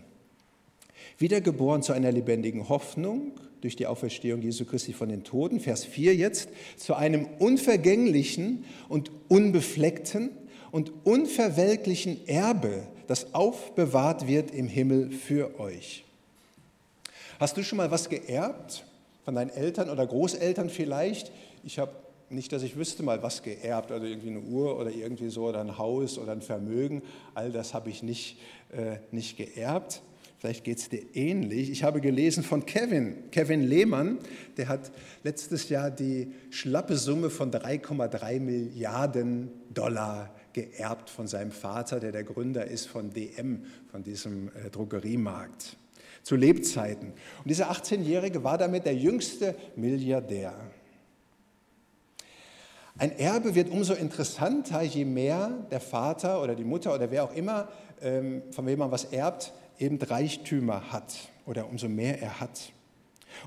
Wiedergeboren 1.24 1.82
zu 1.82 1.94
einer 1.94 2.12
lebendigen 2.12 2.68
Hoffnung 2.68 3.32
durch 3.62 3.78
die 3.78 3.88
Auferstehung 3.88 4.42
Jesu 4.42 4.66
Christi 4.66 4.92
von 4.92 5.08
den 5.08 5.24
Toten. 5.24 5.62
Vers 5.62 5.86
4 5.86 6.14
jetzt, 6.18 6.50
zu 6.76 6.96
einem 6.96 7.28
unvergänglichen 7.40 8.66
und 8.90 9.10
unbefleckten 9.30 10.32
und 10.72 10.92
unverwelklichen 11.06 12.28
Erbe, 12.28 12.84
das 13.08 13.34
aufbewahrt 13.34 14.28
wird 14.28 14.52
im 14.52 14.68
Himmel 14.68 15.12
für 15.12 15.62
euch. 15.62 16.04
Hast 17.40 17.56
du 17.56 17.64
schon 17.64 17.78
mal 17.78 17.90
was 17.90 18.10
geerbt? 18.10 18.84
Von 19.24 19.36
deinen 19.36 19.50
Eltern 19.50 19.90
oder 19.90 20.06
Großeltern 20.06 20.70
vielleicht? 20.70 21.32
Ich 21.64 21.80
habe 21.80 21.94
nicht, 22.30 22.52
dass 22.52 22.64
ich 22.64 22.76
wüsste 22.76 23.02
mal 23.02 23.24
was 23.24 23.44
geerbt, 23.44 23.94
also 23.94 24.06
irgendwie 24.06 24.32
eine 24.32 24.42
Uhr 24.42 24.78
oder 24.78 24.92
irgendwie 24.92 25.30
so 25.30 25.46
oder 25.46 25.62
ein 25.62 25.78
Haus 25.78 26.18
oder 26.18 26.34
ein 26.34 26.42
Vermögen. 26.42 27.02
All 27.34 27.54
das 27.54 27.74
habe 27.74 27.90
ich 27.90 28.04
nicht, 28.04 28.40
äh, 28.74 28.98
nicht 29.12 29.38
geerbt. 29.38 30.02
Vielleicht 30.44 30.66
geht 30.66 30.78
es 30.78 30.90
dir 30.90 31.06
ähnlich. 31.14 31.72
Ich 31.72 31.86
habe 31.86 32.02
gelesen 32.02 32.44
von 32.44 32.66
Kevin, 32.66 33.32
Kevin 33.32 33.62
Lehmann, 33.62 34.20
der 34.58 34.68
hat 34.68 34.92
letztes 35.24 35.70
Jahr 35.70 35.90
die 35.90 36.34
schlappe 36.50 36.98
Summe 36.98 37.30
von 37.30 37.50
3,3 37.50 38.42
Milliarden 38.42 39.52
Dollar 39.74 40.36
geerbt 40.52 41.10
von 41.10 41.28
seinem 41.28 41.52
Vater, 41.52 42.02
der 42.02 42.12
der 42.12 42.26
Gründer 42.26 42.66
ist 42.66 42.88
von 42.88 43.10
DM, 43.12 43.64
von 43.90 44.04
diesem 44.04 44.50
äh, 44.50 44.70
Drogeriemarkt, 44.70 45.78
zu 46.24 46.36
Lebzeiten. 46.36 47.14
Und 47.14 47.50
dieser 47.50 47.72
18-Jährige 47.72 48.44
war 48.44 48.58
damit 48.58 48.86
der 48.86 48.96
jüngste 48.96 49.56
Milliardär. 49.78 50.54
Ein 52.98 53.18
Erbe 53.18 53.56
wird 53.56 53.70
umso 53.70 53.94
interessanter, 53.94 54.82
je 54.82 55.06
mehr 55.06 55.66
der 55.72 55.80
Vater 55.80 56.44
oder 56.44 56.54
die 56.54 56.66
Mutter 56.66 56.94
oder 56.94 57.10
wer 57.10 57.24
auch 57.24 57.34
immer, 57.34 57.70
ähm, 58.02 58.44
von 58.52 58.66
wem 58.66 58.80
man 58.80 58.92
was 58.92 59.06
erbt, 59.06 59.54
eben 59.80 60.02
Reichtümer 60.02 60.92
hat 60.92 61.14
oder 61.46 61.68
umso 61.68 61.90
mehr 61.90 62.22
er 62.22 62.40
hat. 62.40 62.72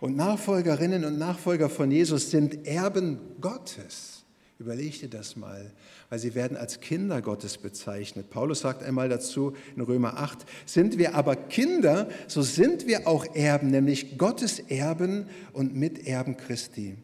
Und 0.01 0.17
Nachfolgerinnen 0.17 1.05
und 1.05 1.19
Nachfolger 1.19 1.71
von 1.71 1.91
Jesus 1.91 2.31
sind 2.31 2.67
Erben 2.67 3.19
Gottes. 3.41 4.25
Überleg 4.59 5.01
dir 5.01 5.09
das 5.09 5.37
mal, 5.37 5.71
weil 6.09 6.19
sie 6.19 6.35
werden 6.35 6.57
als 6.57 6.81
Kinder 6.81 7.21
Gottes 7.21 7.59
bezeichnet. 7.59 8.31
Paulus 8.31 8.61
sagt 8.61 8.83
einmal 8.83 9.11
dazu 9.11 9.55
in 9.77 9.83
Römer 9.83 10.17
8, 10.17 10.47
sind 10.65 10.97
wir 10.97 11.15
aber 11.15 11.37
Kinder, 11.37 12.09
so 12.27 12.41
sind 12.41 12.87
wir 12.87 13.07
auch 13.07 13.27
Erben, 13.35 13.71
nämlich 13.71 14.17
Gottes 14.17 14.59
Erben 14.59 15.29
und 15.53 15.77
Miterben 15.77 16.39
Christi. 16.39 16.97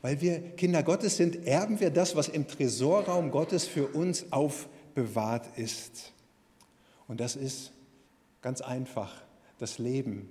Weil 0.00 0.22
wir 0.22 0.40
Kinder 0.56 0.82
Gottes 0.82 1.18
sind, 1.18 1.46
erben 1.46 1.80
wir 1.80 1.90
das, 1.90 2.16
was 2.16 2.28
im 2.28 2.48
Tresorraum 2.48 3.30
Gottes 3.30 3.66
für 3.66 3.86
uns 3.88 4.32
aufbewahrt 4.32 5.58
ist. 5.58 6.12
Und 7.08 7.20
das 7.20 7.36
ist 7.36 7.72
Ganz 8.42 8.60
einfach, 8.60 9.22
das 9.58 9.78
Leben, 9.78 10.28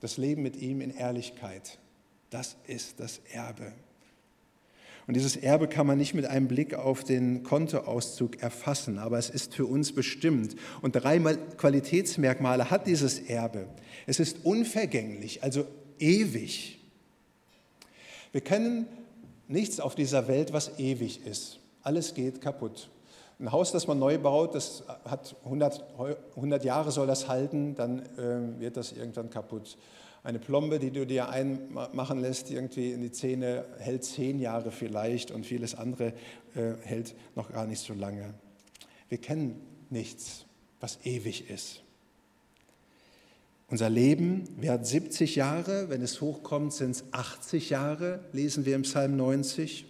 das 0.00 0.18
Leben 0.18 0.42
mit 0.42 0.56
ihm 0.56 0.80
in 0.80 0.90
Ehrlichkeit, 0.90 1.78
das 2.30 2.56
ist 2.66 3.00
das 3.00 3.20
Erbe. 3.32 3.72
Und 5.06 5.14
dieses 5.14 5.36
Erbe 5.36 5.68
kann 5.68 5.86
man 5.86 5.98
nicht 5.98 6.14
mit 6.14 6.26
einem 6.26 6.48
Blick 6.48 6.74
auf 6.74 7.04
den 7.04 7.44
Kontoauszug 7.44 8.42
erfassen, 8.42 8.98
aber 8.98 9.18
es 9.18 9.30
ist 9.30 9.54
für 9.54 9.64
uns 9.64 9.92
bestimmt. 9.92 10.56
Und 10.82 10.92
drei 10.92 11.18
Qualitätsmerkmale 11.18 12.70
hat 12.70 12.86
dieses 12.88 13.20
Erbe. 13.20 13.68
Es 14.06 14.18
ist 14.18 14.44
unvergänglich, 14.44 15.44
also 15.44 15.66
ewig. 16.00 16.80
Wir 18.32 18.40
kennen 18.40 18.86
nichts 19.46 19.78
auf 19.78 19.94
dieser 19.94 20.26
Welt, 20.26 20.52
was 20.52 20.78
ewig 20.78 21.24
ist. 21.24 21.60
Alles 21.82 22.14
geht 22.14 22.40
kaputt. 22.40 22.90
Ein 23.38 23.52
Haus, 23.52 23.70
das 23.70 23.86
man 23.86 23.98
neu 23.98 24.16
baut, 24.18 24.54
das 24.54 24.82
hat 25.04 25.36
100, 25.44 25.84
100 26.36 26.64
Jahre 26.64 26.90
soll 26.90 27.06
das 27.06 27.28
halten, 27.28 27.74
dann 27.74 28.00
äh, 28.16 28.60
wird 28.60 28.78
das 28.78 28.92
irgendwann 28.92 29.28
kaputt. 29.28 29.76
Eine 30.22 30.38
Plombe, 30.38 30.78
die 30.78 30.90
du 30.90 31.06
dir 31.06 31.28
einmachen 31.28 32.20
lässt, 32.20 32.50
irgendwie 32.50 32.92
in 32.92 33.02
die 33.02 33.12
Zähne, 33.12 33.64
hält 33.78 34.04
zehn 34.04 34.40
Jahre 34.40 34.72
vielleicht 34.72 35.30
und 35.30 35.44
vieles 35.44 35.74
andere 35.74 36.14
äh, 36.54 36.72
hält 36.82 37.14
noch 37.34 37.52
gar 37.52 37.66
nicht 37.66 37.80
so 37.80 37.92
lange. 37.92 38.34
Wir 39.08 39.18
kennen 39.18 39.60
nichts, 39.90 40.46
was 40.80 40.98
ewig 41.04 41.50
ist. 41.50 41.82
Unser 43.68 43.90
Leben 43.90 44.44
währt 44.56 44.86
70 44.86 45.36
Jahre, 45.36 45.90
wenn 45.90 46.00
es 46.00 46.20
hochkommt, 46.20 46.72
sind 46.72 46.92
es 46.92 47.04
80 47.12 47.70
Jahre, 47.70 48.20
lesen 48.32 48.64
wir 48.64 48.76
im 48.76 48.82
Psalm 48.82 49.16
90. 49.16 49.86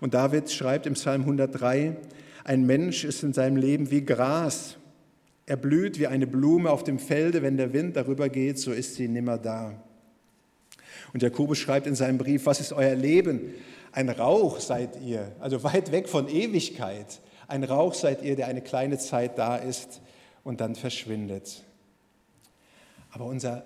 Und 0.00 0.14
David 0.14 0.50
schreibt 0.50 0.86
im 0.86 0.94
Psalm 0.94 1.22
103, 1.22 1.96
ein 2.44 2.66
Mensch 2.66 3.04
ist 3.04 3.22
in 3.22 3.32
seinem 3.32 3.56
Leben 3.56 3.90
wie 3.90 4.04
Gras. 4.04 4.76
Er 5.46 5.56
blüht 5.56 5.98
wie 5.98 6.06
eine 6.06 6.26
Blume 6.26 6.70
auf 6.70 6.84
dem 6.84 6.98
Felde, 6.98 7.42
wenn 7.42 7.56
der 7.56 7.72
Wind 7.72 7.96
darüber 7.96 8.28
geht, 8.28 8.58
so 8.58 8.72
ist 8.72 8.94
sie 8.94 9.08
nimmer 9.08 9.38
da. 9.38 9.82
Und 11.12 11.22
Jakobus 11.22 11.58
schreibt 11.58 11.86
in 11.86 11.94
seinem 11.94 12.18
Brief, 12.18 12.46
was 12.46 12.60
ist 12.60 12.72
euer 12.72 12.94
Leben? 12.94 13.54
Ein 13.92 14.08
Rauch 14.08 14.60
seid 14.60 15.00
ihr, 15.02 15.32
also 15.40 15.62
weit 15.64 15.92
weg 15.92 16.08
von 16.08 16.28
Ewigkeit. 16.28 17.20
Ein 17.48 17.64
Rauch 17.64 17.94
seid 17.94 18.22
ihr, 18.22 18.36
der 18.36 18.48
eine 18.48 18.62
kleine 18.62 18.98
Zeit 18.98 19.38
da 19.38 19.56
ist 19.56 20.00
und 20.42 20.60
dann 20.60 20.74
verschwindet. 20.74 21.62
Aber 23.10 23.26
unser 23.26 23.64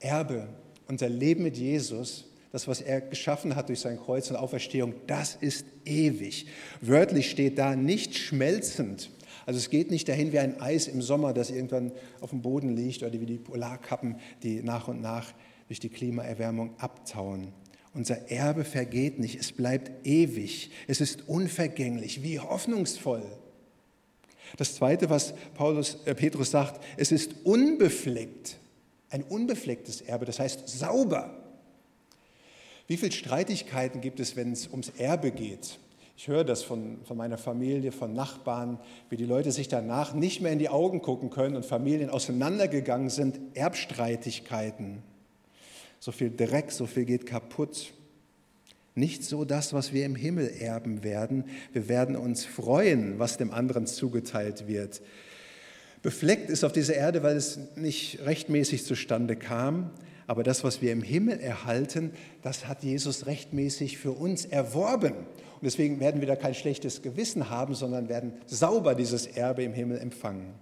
Erbe, 0.00 0.48
unser 0.88 1.08
Leben 1.08 1.44
mit 1.44 1.56
Jesus 1.56 2.29
das, 2.52 2.66
was 2.66 2.80
er 2.80 3.00
geschaffen 3.00 3.54
hat 3.54 3.68
durch 3.68 3.80
sein 3.80 3.98
Kreuz 3.98 4.30
und 4.30 4.36
Auferstehung, 4.36 4.94
das 5.06 5.36
ist 5.40 5.66
ewig. 5.84 6.46
Wörtlich 6.80 7.30
steht 7.30 7.58
da 7.58 7.76
nicht 7.76 8.16
schmelzend. 8.16 9.10
Also 9.46 9.58
es 9.58 9.70
geht 9.70 9.90
nicht 9.90 10.08
dahin 10.08 10.32
wie 10.32 10.38
ein 10.38 10.60
Eis 10.60 10.88
im 10.88 11.00
Sommer, 11.02 11.32
das 11.32 11.50
irgendwann 11.50 11.92
auf 12.20 12.30
dem 12.30 12.42
Boden 12.42 12.76
liegt 12.76 13.02
oder 13.02 13.12
wie 13.12 13.26
die 13.26 13.38
Polarkappen, 13.38 14.16
die 14.42 14.62
nach 14.62 14.88
und 14.88 15.00
nach 15.00 15.32
durch 15.68 15.80
die 15.80 15.88
Klimaerwärmung 15.88 16.78
abtauen. 16.78 17.52
Unser 17.94 18.30
Erbe 18.30 18.64
vergeht 18.64 19.18
nicht, 19.18 19.38
es 19.38 19.52
bleibt 19.52 20.06
ewig, 20.06 20.70
es 20.86 21.00
ist 21.00 21.28
unvergänglich, 21.28 22.22
wie 22.22 22.38
hoffnungsvoll. 22.38 23.24
Das 24.56 24.74
Zweite, 24.74 25.10
was 25.10 25.34
Paulus, 25.54 25.98
äh, 26.04 26.14
Petrus 26.14 26.50
sagt, 26.50 26.82
es 26.96 27.12
ist 27.12 27.34
unbefleckt, 27.44 28.58
ein 29.10 29.22
unbeflecktes 29.22 30.00
Erbe, 30.00 30.24
das 30.24 30.38
heißt 30.38 30.68
sauber. 30.68 31.39
Wie 32.90 32.96
viele 32.96 33.12
Streitigkeiten 33.12 34.00
gibt 34.00 34.18
es, 34.18 34.34
wenn 34.34 34.50
es 34.50 34.66
ums 34.66 34.88
Erbe 34.98 35.30
geht? 35.30 35.78
Ich 36.16 36.26
höre 36.26 36.42
das 36.42 36.64
von, 36.64 36.98
von 37.04 37.16
meiner 37.16 37.38
Familie, 37.38 37.92
von 37.92 38.14
Nachbarn, 38.14 38.80
wie 39.10 39.16
die 39.16 39.26
Leute 39.26 39.52
sich 39.52 39.68
danach 39.68 40.12
nicht 40.12 40.40
mehr 40.40 40.50
in 40.50 40.58
die 40.58 40.70
Augen 40.70 41.00
gucken 41.00 41.30
können 41.30 41.54
und 41.54 41.64
Familien 41.64 42.10
auseinandergegangen 42.10 43.08
sind. 43.08 43.38
Erbstreitigkeiten. 43.54 45.04
So 46.00 46.10
viel 46.10 46.34
Dreck, 46.36 46.72
so 46.72 46.86
viel 46.86 47.04
geht 47.04 47.26
kaputt. 47.26 47.92
Nicht 48.96 49.22
so 49.22 49.44
das, 49.44 49.72
was 49.72 49.92
wir 49.92 50.04
im 50.04 50.16
Himmel 50.16 50.48
erben 50.48 51.04
werden. 51.04 51.44
Wir 51.72 51.88
werden 51.88 52.16
uns 52.16 52.44
freuen, 52.44 53.20
was 53.20 53.36
dem 53.36 53.52
anderen 53.52 53.86
zugeteilt 53.86 54.66
wird. 54.66 55.00
Befleckt 56.02 56.48
ist 56.48 56.64
auf 56.64 56.72
dieser 56.72 56.94
Erde, 56.94 57.22
weil 57.22 57.36
es 57.36 57.58
nicht 57.76 58.20
rechtmäßig 58.24 58.84
zustande 58.84 59.36
kam. 59.36 59.90
Aber 60.26 60.42
das, 60.42 60.64
was 60.64 60.80
wir 60.80 60.92
im 60.92 61.02
Himmel 61.02 61.40
erhalten, 61.40 62.12
das 62.42 62.68
hat 62.68 62.84
Jesus 62.84 63.26
rechtmäßig 63.26 63.98
für 63.98 64.12
uns 64.12 64.44
erworben. 64.44 65.12
Und 65.14 65.64
deswegen 65.64 66.00
werden 66.00 66.20
wir 66.20 66.28
da 66.28 66.36
kein 66.36 66.54
schlechtes 66.54 67.02
Gewissen 67.02 67.50
haben, 67.50 67.74
sondern 67.74 68.08
werden 68.08 68.32
sauber 68.46 68.94
dieses 68.94 69.26
Erbe 69.26 69.62
im 69.62 69.74
Himmel 69.74 69.98
empfangen. 69.98 70.54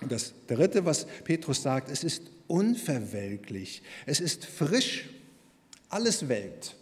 Und 0.00 0.12
das 0.12 0.34
Dritte, 0.46 0.84
was 0.84 1.06
Petrus 1.24 1.62
sagt, 1.62 1.90
es 1.90 2.04
ist 2.04 2.22
unverwelklich, 2.46 3.82
es 4.06 4.20
ist 4.20 4.44
frisch, 4.44 5.08
alles 5.88 6.28
welkt. 6.28 6.76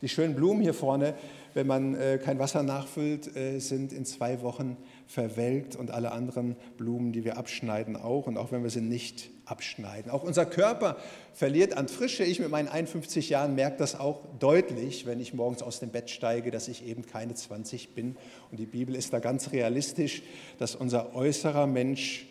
Die 0.00 0.08
schönen 0.08 0.34
Blumen 0.34 0.62
hier 0.62 0.74
vorne, 0.74 1.14
wenn 1.54 1.66
man 1.66 1.94
äh, 1.94 2.18
kein 2.18 2.38
Wasser 2.38 2.62
nachfüllt, 2.62 3.36
äh, 3.36 3.58
sind 3.58 3.92
in 3.92 4.04
zwei 4.04 4.40
Wochen 4.42 4.76
verwelkt 5.12 5.76
und 5.76 5.90
alle 5.90 6.10
anderen 6.12 6.56
Blumen, 6.78 7.12
die 7.12 7.24
wir 7.24 7.36
abschneiden, 7.36 7.96
auch. 7.96 8.26
Und 8.26 8.38
auch 8.38 8.50
wenn 8.50 8.62
wir 8.62 8.70
sie 8.70 8.80
nicht 8.80 9.30
abschneiden. 9.44 10.10
Auch 10.10 10.22
unser 10.22 10.46
Körper 10.46 10.96
verliert 11.34 11.76
an 11.76 11.88
Frische. 11.88 12.24
Ich 12.24 12.40
mit 12.40 12.50
meinen 12.50 12.68
51 12.68 13.28
Jahren 13.28 13.54
merke 13.54 13.76
das 13.76 13.94
auch 13.94 14.22
deutlich, 14.38 15.04
wenn 15.04 15.20
ich 15.20 15.34
morgens 15.34 15.62
aus 15.62 15.80
dem 15.80 15.90
Bett 15.90 16.08
steige, 16.08 16.50
dass 16.50 16.66
ich 16.66 16.86
eben 16.86 17.04
keine 17.04 17.34
20 17.34 17.94
bin. 17.94 18.16
Und 18.50 18.58
die 18.58 18.66
Bibel 18.66 18.94
ist 18.94 19.12
da 19.12 19.18
ganz 19.18 19.52
realistisch, 19.52 20.22
dass 20.58 20.74
unser 20.74 21.14
äußerer 21.14 21.66
Mensch 21.66 22.26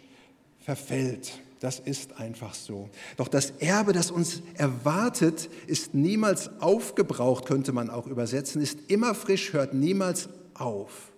verfällt. 0.60 1.34
Das 1.60 1.80
ist 1.80 2.20
einfach 2.20 2.56
so. 2.56 2.90
Doch 3.18 3.28
das 3.28 3.52
Erbe, 3.60 3.94
das 3.94 4.10
uns 4.10 4.42
erwartet, 4.56 5.52
ist 5.68 5.94
niemals 5.94 6.50
aufgebraucht, 6.60 7.46
könnte 7.46 7.74
man 7.74 7.92
auch 7.92 8.08
übersetzen, 8.08 8.60
ist 8.60 8.80
immer 8.90 9.14
frisch, 9.14 9.54
hört 9.54 9.76
niemals 9.76 10.30
auf. 10.56 11.11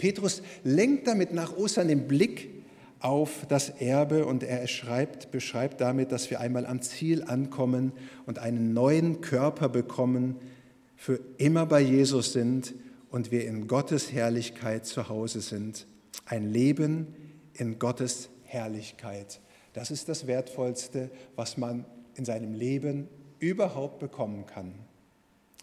Petrus 0.00 0.42
lenkt 0.64 1.06
damit 1.06 1.32
nach 1.34 1.56
Ostern 1.56 1.88
den 1.88 2.08
Blick 2.08 2.48
auf 3.00 3.46
das 3.48 3.68
Erbe 3.68 4.24
und 4.24 4.42
er 4.42 4.66
schreibt, 4.66 5.30
beschreibt 5.30 5.80
damit, 5.80 6.10
dass 6.10 6.30
wir 6.30 6.40
einmal 6.40 6.64
am 6.66 6.80
Ziel 6.80 7.22
ankommen 7.22 7.92
und 8.24 8.38
einen 8.38 8.72
neuen 8.72 9.20
Körper 9.20 9.68
bekommen, 9.68 10.36
für 10.96 11.20
immer 11.36 11.66
bei 11.66 11.80
Jesus 11.80 12.32
sind 12.32 12.74
und 13.10 13.30
wir 13.30 13.46
in 13.46 13.68
Gottes 13.68 14.10
Herrlichkeit 14.12 14.86
zu 14.86 15.08
Hause 15.08 15.42
sind. 15.42 15.86
Ein 16.24 16.50
Leben 16.50 17.08
in 17.54 17.78
Gottes 17.78 18.30
Herrlichkeit. 18.44 19.40
Das 19.74 19.90
ist 19.90 20.08
das 20.08 20.26
Wertvollste, 20.26 21.10
was 21.36 21.56
man 21.56 21.84
in 22.16 22.24
seinem 22.24 22.54
Leben 22.54 23.08
überhaupt 23.38 23.98
bekommen 23.98 24.46
kann. 24.46 24.74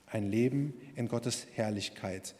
Ein 0.06 0.30
Leben 0.30 0.74
in 0.96 1.08
Gottes 1.08 1.48
Herrlichkeit. 1.54 2.36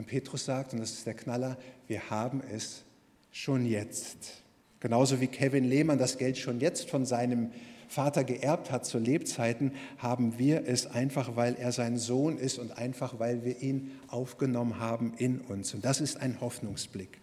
Und 0.00 0.06
Petrus 0.06 0.46
sagt, 0.46 0.72
und 0.72 0.80
das 0.80 0.92
ist 0.92 1.06
der 1.06 1.12
Knaller, 1.12 1.58
wir 1.86 2.08
haben 2.08 2.42
es 2.50 2.84
schon 3.32 3.66
jetzt. 3.66 4.32
Genauso 4.80 5.20
wie 5.20 5.26
Kevin 5.26 5.64
Lehmann 5.64 5.98
das 5.98 6.16
Geld 6.16 6.38
schon 6.38 6.58
jetzt 6.58 6.88
von 6.88 7.04
seinem 7.04 7.50
Vater 7.86 8.24
geerbt 8.24 8.70
hat 8.70 8.86
zu 8.86 8.96
Lebzeiten, 8.96 9.72
haben 9.98 10.38
wir 10.38 10.66
es 10.66 10.86
einfach, 10.86 11.36
weil 11.36 11.54
er 11.54 11.70
sein 11.72 11.98
Sohn 11.98 12.38
ist 12.38 12.58
und 12.58 12.78
einfach, 12.78 13.18
weil 13.18 13.44
wir 13.44 13.60
ihn 13.60 13.90
aufgenommen 14.08 14.80
haben 14.80 15.12
in 15.18 15.42
uns. 15.42 15.74
Und 15.74 15.84
das 15.84 16.00
ist 16.00 16.16
ein 16.16 16.40
Hoffnungsblick. 16.40 17.20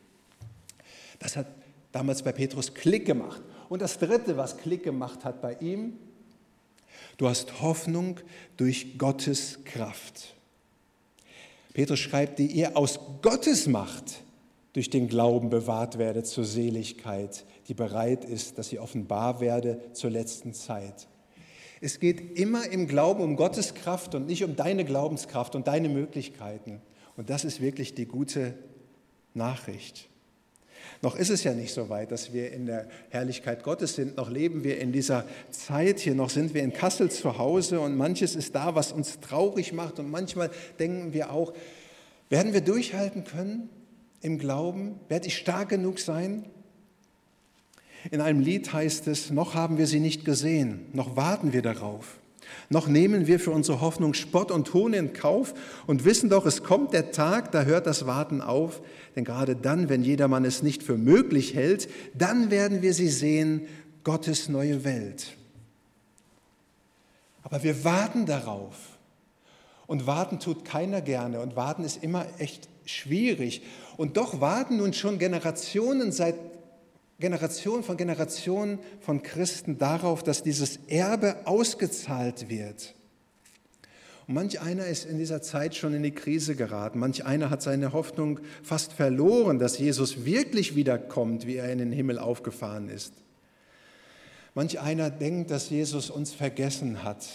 Das 1.18 1.36
hat 1.36 1.48
damals 1.92 2.22
bei 2.22 2.32
Petrus 2.32 2.76
Klick 2.76 3.08
gemacht. 3.08 3.42
Und 3.70 3.82
das 3.82 3.98
Dritte, 3.98 4.38
was 4.38 4.56
Klick 4.56 4.84
gemacht 4.84 5.26
hat 5.26 5.42
bei 5.42 5.56
ihm, 5.62 5.94
du 7.18 7.28
hast 7.28 7.60
Hoffnung 7.60 8.20
durch 8.56 9.00
Gottes 9.00 9.64
Kraft. 9.66 10.37
Petrus 11.78 12.00
schreibt, 12.00 12.40
die 12.40 12.48
ihr 12.48 12.76
aus 12.76 13.00
Gottes 13.22 13.68
Macht 13.68 14.24
durch 14.74 14.90
den 14.90 15.08
Glauben 15.08 15.52
bewahrt 15.52 16.00
werde 16.00 16.24
zur 16.24 16.44
Seligkeit, 16.44 17.46
die 17.68 17.76
bereit 17.76 18.26
ist, 18.26 18.58
dass 18.58 18.70
sie 18.70 18.80
offenbar 18.80 19.42
werde 19.42 19.80
zur 19.94 20.10
letzten 20.10 20.56
Zeit. 20.56 21.08
Es 21.80 22.00
geht 22.00 22.36
immer 22.36 22.68
im 22.72 22.88
Glauben 22.88 23.22
um 23.22 23.36
Gottes 23.36 23.76
Kraft 23.76 24.16
und 24.16 24.26
nicht 24.26 24.44
um 24.44 24.56
deine 24.56 24.86
Glaubenskraft 24.86 25.54
und 25.54 25.68
deine 25.68 25.88
Möglichkeiten. 25.88 26.82
Und 27.16 27.30
das 27.30 27.46
ist 27.46 27.62
wirklich 27.62 27.94
die 27.94 28.08
gute 28.08 28.56
Nachricht. 29.36 30.10
Noch 31.02 31.16
ist 31.16 31.30
es 31.30 31.44
ja 31.44 31.54
nicht 31.54 31.74
so 31.74 31.90
weit, 31.90 32.12
dass 32.12 32.34
wir 32.34 32.52
in 32.52 32.66
der 32.66 32.88
Herrlichkeit 33.10 33.64
Gottes 33.64 33.96
sind. 33.96 34.18
Noch 34.18 34.30
leben 34.30 34.64
wir 34.64 34.80
in 34.80 34.92
dieser 34.92 35.26
Zeit 35.52 36.00
hier. 36.00 36.16
Noch 36.16 36.30
sind 36.30 36.54
wir 36.54 36.64
in 36.64 36.74
Kassel 36.74 37.12
zu 37.12 37.38
Hause 37.38 37.80
und 37.80 37.96
manches 37.96 38.36
ist 38.36 38.56
da, 38.56 38.74
was 38.76 38.92
uns 38.92 39.20
traurig 39.20 39.74
macht. 39.74 40.00
Und 40.00 40.10
manchmal 40.10 40.50
denken 40.80 41.14
wir 41.14 41.32
auch, 41.32 41.54
werden 42.30 42.54
wir 42.54 42.62
durchhalten 42.62 43.24
können 43.24 43.70
im 44.22 44.40
Glauben? 44.40 45.00
Werde 45.08 45.28
ich 45.28 45.38
stark 45.38 45.70
genug 45.70 46.00
sein? 46.00 46.46
In 48.12 48.22
einem 48.22 48.40
Lied 48.40 48.72
heißt 48.74 49.08
es, 49.08 49.30
noch 49.32 49.54
haben 49.54 49.78
wir 49.78 49.88
sie 49.88 50.00
nicht 50.00 50.26
gesehen, 50.26 50.86
noch 50.94 51.16
warten 51.16 51.54
wir 51.54 51.62
darauf. 51.62 52.18
Noch 52.70 52.88
nehmen 52.88 53.28
wir 53.28 53.40
für 53.40 53.52
unsere 53.52 53.82
Hoffnung 53.82 54.14
Spott 54.14 54.52
und 54.52 54.74
Hohn 54.74 54.94
in 54.94 55.14
Kauf 55.14 55.54
und 55.86 56.06
wissen 56.06 56.30
doch, 56.30 56.46
es 56.46 56.64
kommt 56.64 56.94
der 56.94 57.12
Tag, 57.12 57.52
da 57.52 57.64
hört 57.64 57.88
das 57.88 58.06
Warten 58.06 58.42
auf. 58.42 58.82
Denn 59.16 59.24
gerade 59.24 59.56
dann, 59.56 59.90
wenn 59.90 60.04
jedermann 60.04 60.46
es 60.46 60.64
nicht 60.64 60.84
für 60.84 60.98
möglich 60.98 61.54
hält, 61.54 61.90
dann 62.14 62.52
werden 62.52 62.82
wir 62.82 62.94
sie 62.94 63.10
sehen, 63.10 63.68
Gottes 64.04 64.48
neue 64.48 64.84
Welt. 64.84 65.36
Aber 67.44 67.64
wir 67.64 67.84
warten 67.84 68.26
darauf. 68.26 68.76
Und 69.86 70.06
warten 70.06 70.40
tut 70.40 70.66
keiner 70.66 71.02
gerne. 71.02 71.40
Und 71.40 71.56
warten 71.56 71.84
ist 71.84 72.04
immer 72.04 72.26
echt 72.40 72.68
schwierig. 72.86 73.62
Und 73.96 74.18
doch 74.18 74.42
warten 74.42 74.78
nun 74.78 74.94
schon 74.94 75.18
Generationen 75.18 76.12
seit 76.12 76.36
Generation 77.20 77.84
von 77.84 77.98
Generationen 77.98 78.80
von 79.02 79.24
Christen 79.24 79.78
darauf, 79.78 80.24
dass 80.24 80.44
dieses 80.44 80.80
Erbe 80.88 81.38
ausgezahlt 81.46 82.50
wird. 82.50 82.94
Und 84.28 84.36
manch 84.36 84.60
einer 84.60 84.86
ist 84.86 85.06
in 85.06 85.18
dieser 85.18 85.42
Zeit 85.42 85.74
schon 85.74 85.94
in 85.94 86.04
die 86.04 86.12
Krise 86.12 86.56
geraten. 86.56 87.00
Manch 87.00 87.26
einer 87.26 87.50
hat 87.50 87.62
seine 87.62 87.94
Hoffnung 87.94 88.40
fast 88.62 88.94
verloren, 88.94 89.58
dass 89.58 89.80
Jesus 89.80 90.26
wirklich 90.26 90.76
wiederkommt, 90.76 91.48
wie 91.48 91.56
er 91.56 91.72
in 91.72 91.80
den 91.80 91.92
Himmel 91.92 92.20
aufgefahren 92.20 92.90
ist. 92.90 93.14
Manch 94.54 94.80
einer 94.80 95.10
denkt, 95.10 95.50
dass 95.50 95.70
Jesus 95.70 96.10
uns 96.10 96.34
vergessen 96.34 97.04
hat. 97.04 97.26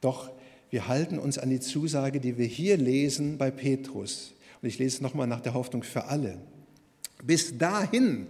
Doch 0.00 0.30
wir 0.70 0.86
halten 0.86 1.18
uns 1.18 1.38
an 1.38 1.48
die 1.48 1.60
Zusage, 1.60 2.20
die 2.20 2.36
wir 2.36 2.46
hier 2.46 2.76
lesen 2.76 3.38
bei 3.38 3.50
Petrus. 3.50 4.34
Und 4.60 4.68
ich 4.68 4.78
lese 4.78 4.96
es 4.96 5.00
nochmal 5.00 5.26
nach 5.26 5.40
der 5.40 5.54
Hoffnung 5.54 5.82
für 5.82 6.04
alle. 6.04 6.38
Bis 7.24 7.58
dahin 7.58 8.26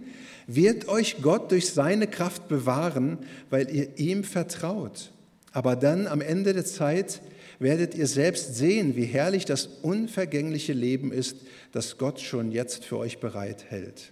wird 0.47 0.87
euch 0.87 1.21
Gott 1.21 1.51
durch 1.51 1.71
seine 1.71 2.07
Kraft 2.07 2.47
bewahren, 2.47 3.19
weil 3.49 3.69
ihr 3.69 3.97
ihm 3.97 4.23
vertraut. 4.23 5.11
Aber 5.51 5.75
dann 5.75 6.07
am 6.07 6.21
Ende 6.21 6.53
der 6.53 6.65
Zeit 6.65 7.21
werdet 7.59 7.93
ihr 7.93 8.07
selbst 8.07 8.55
sehen, 8.55 8.95
wie 8.95 9.05
herrlich 9.05 9.45
das 9.45 9.67
unvergängliche 9.67 10.73
Leben 10.73 11.11
ist, 11.11 11.37
das 11.71 11.97
Gott 11.97 12.19
schon 12.19 12.51
jetzt 12.51 12.85
für 12.85 12.97
euch 12.97 13.19
bereithält. 13.19 14.11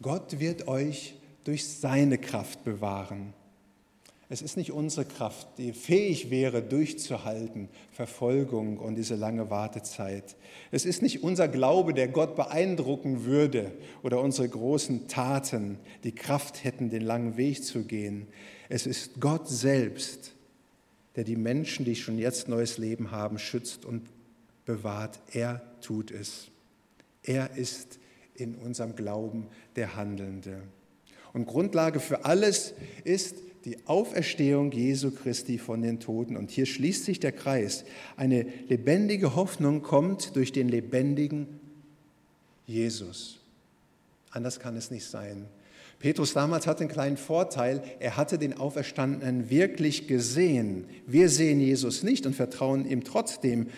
Gott 0.00 0.38
wird 0.40 0.68
euch 0.68 1.14
durch 1.44 1.66
seine 1.66 2.18
Kraft 2.18 2.64
bewahren. 2.64 3.34
Es 4.30 4.40
ist 4.40 4.56
nicht 4.56 4.72
unsere 4.72 5.04
Kraft, 5.04 5.46
die 5.58 5.72
fähig 5.72 6.30
wäre, 6.30 6.62
durchzuhalten, 6.62 7.68
Verfolgung 7.92 8.78
und 8.78 8.94
diese 8.94 9.16
lange 9.16 9.50
Wartezeit. 9.50 10.36
Es 10.70 10.86
ist 10.86 11.02
nicht 11.02 11.22
unser 11.22 11.46
Glaube, 11.46 11.92
der 11.92 12.08
Gott 12.08 12.34
beeindrucken 12.34 13.24
würde 13.24 13.70
oder 14.02 14.20
unsere 14.20 14.48
großen 14.48 15.08
Taten, 15.08 15.78
die 16.04 16.14
Kraft 16.14 16.64
hätten, 16.64 16.88
den 16.88 17.02
langen 17.02 17.36
Weg 17.36 17.64
zu 17.64 17.84
gehen. 17.84 18.26
Es 18.70 18.86
ist 18.86 19.20
Gott 19.20 19.46
selbst, 19.46 20.34
der 21.16 21.24
die 21.24 21.36
Menschen, 21.36 21.84
die 21.84 21.94
schon 21.94 22.18
jetzt 22.18 22.48
neues 22.48 22.78
Leben 22.78 23.10
haben, 23.10 23.38
schützt 23.38 23.84
und 23.84 24.08
bewahrt. 24.64 25.20
Er 25.32 25.62
tut 25.82 26.10
es. 26.10 26.50
Er 27.22 27.56
ist 27.56 27.98
in 28.34 28.54
unserem 28.56 28.96
Glauben 28.96 29.48
der 29.76 29.96
Handelnde. 29.96 30.62
Und 31.34 31.46
Grundlage 31.46 32.00
für 32.00 32.24
alles 32.24 32.74
ist, 33.04 33.36
die 33.64 33.86
Auferstehung 33.86 34.72
Jesu 34.72 35.10
Christi 35.10 35.58
von 35.58 35.80
den 35.80 36.00
Toten. 36.00 36.36
Und 36.36 36.50
hier 36.50 36.66
schließt 36.66 37.04
sich 37.04 37.20
der 37.20 37.32
Kreis. 37.32 37.84
Eine 38.16 38.46
lebendige 38.68 39.34
Hoffnung 39.36 39.82
kommt 39.82 40.36
durch 40.36 40.52
den 40.52 40.68
lebendigen 40.68 41.60
Jesus. 42.66 43.40
Anders 44.30 44.60
kann 44.60 44.76
es 44.76 44.90
nicht 44.90 45.06
sein. 45.06 45.46
Petrus 45.98 46.34
damals 46.34 46.66
hatte 46.66 46.80
einen 46.80 46.90
kleinen 46.90 47.16
Vorteil, 47.16 47.82
er 47.98 48.16
hatte 48.16 48.36
den 48.36 48.58
Auferstandenen 48.58 49.48
wirklich 49.48 50.06
gesehen. 50.06 50.84
Wir 51.06 51.30
sehen 51.30 51.60
Jesus 51.60 52.02
nicht 52.02 52.26
und 52.26 52.34
vertrauen 52.34 52.84
ihm 52.84 53.04
trotzdem. 53.04 53.68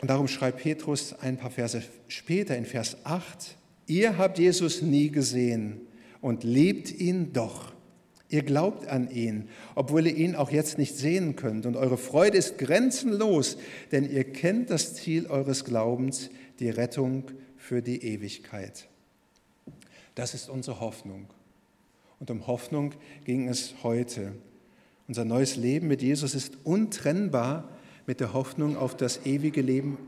Und 0.00 0.08
darum 0.08 0.28
schreibt 0.28 0.58
Petrus 0.58 1.12
ein 1.14 1.38
paar 1.38 1.50
Verse 1.50 1.82
später 2.08 2.56
in 2.56 2.66
Vers 2.66 2.98
8, 3.04 3.56
ihr 3.86 4.16
habt 4.16 4.38
Jesus 4.38 4.80
nie 4.80 5.10
gesehen 5.10 5.80
und 6.20 6.44
liebt 6.44 6.92
ihn 6.92 7.32
doch. 7.32 7.72
Ihr 8.30 8.42
glaubt 8.42 8.86
an 8.86 9.10
ihn, 9.10 9.48
obwohl 9.74 10.06
ihr 10.06 10.14
ihn 10.14 10.36
auch 10.36 10.50
jetzt 10.50 10.78
nicht 10.78 10.96
sehen 10.96 11.34
könnt. 11.34 11.66
Und 11.66 11.76
eure 11.76 11.98
Freude 11.98 12.38
ist 12.38 12.58
grenzenlos, 12.58 13.58
denn 13.90 14.08
ihr 14.08 14.24
kennt 14.24 14.70
das 14.70 14.94
Ziel 14.94 15.26
eures 15.26 15.64
Glaubens, 15.64 16.30
die 16.60 16.70
Rettung 16.70 17.24
für 17.56 17.82
die 17.82 18.04
Ewigkeit. 18.04 18.88
Das 20.14 20.34
ist 20.34 20.48
unsere 20.48 20.78
Hoffnung. 20.78 21.26
Und 22.20 22.30
um 22.30 22.46
Hoffnung 22.46 22.92
ging 23.24 23.48
es 23.48 23.74
heute. 23.82 24.32
Unser 25.08 25.24
neues 25.24 25.56
Leben 25.56 25.88
mit 25.88 26.00
Jesus 26.00 26.36
ist 26.36 26.58
untrennbar 26.62 27.68
mit 28.06 28.20
der 28.20 28.32
Hoffnung 28.32 28.76
auf 28.76 28.96
das 28.96 29.26
ewige 29.26 29.60
Leben 29.60 29.98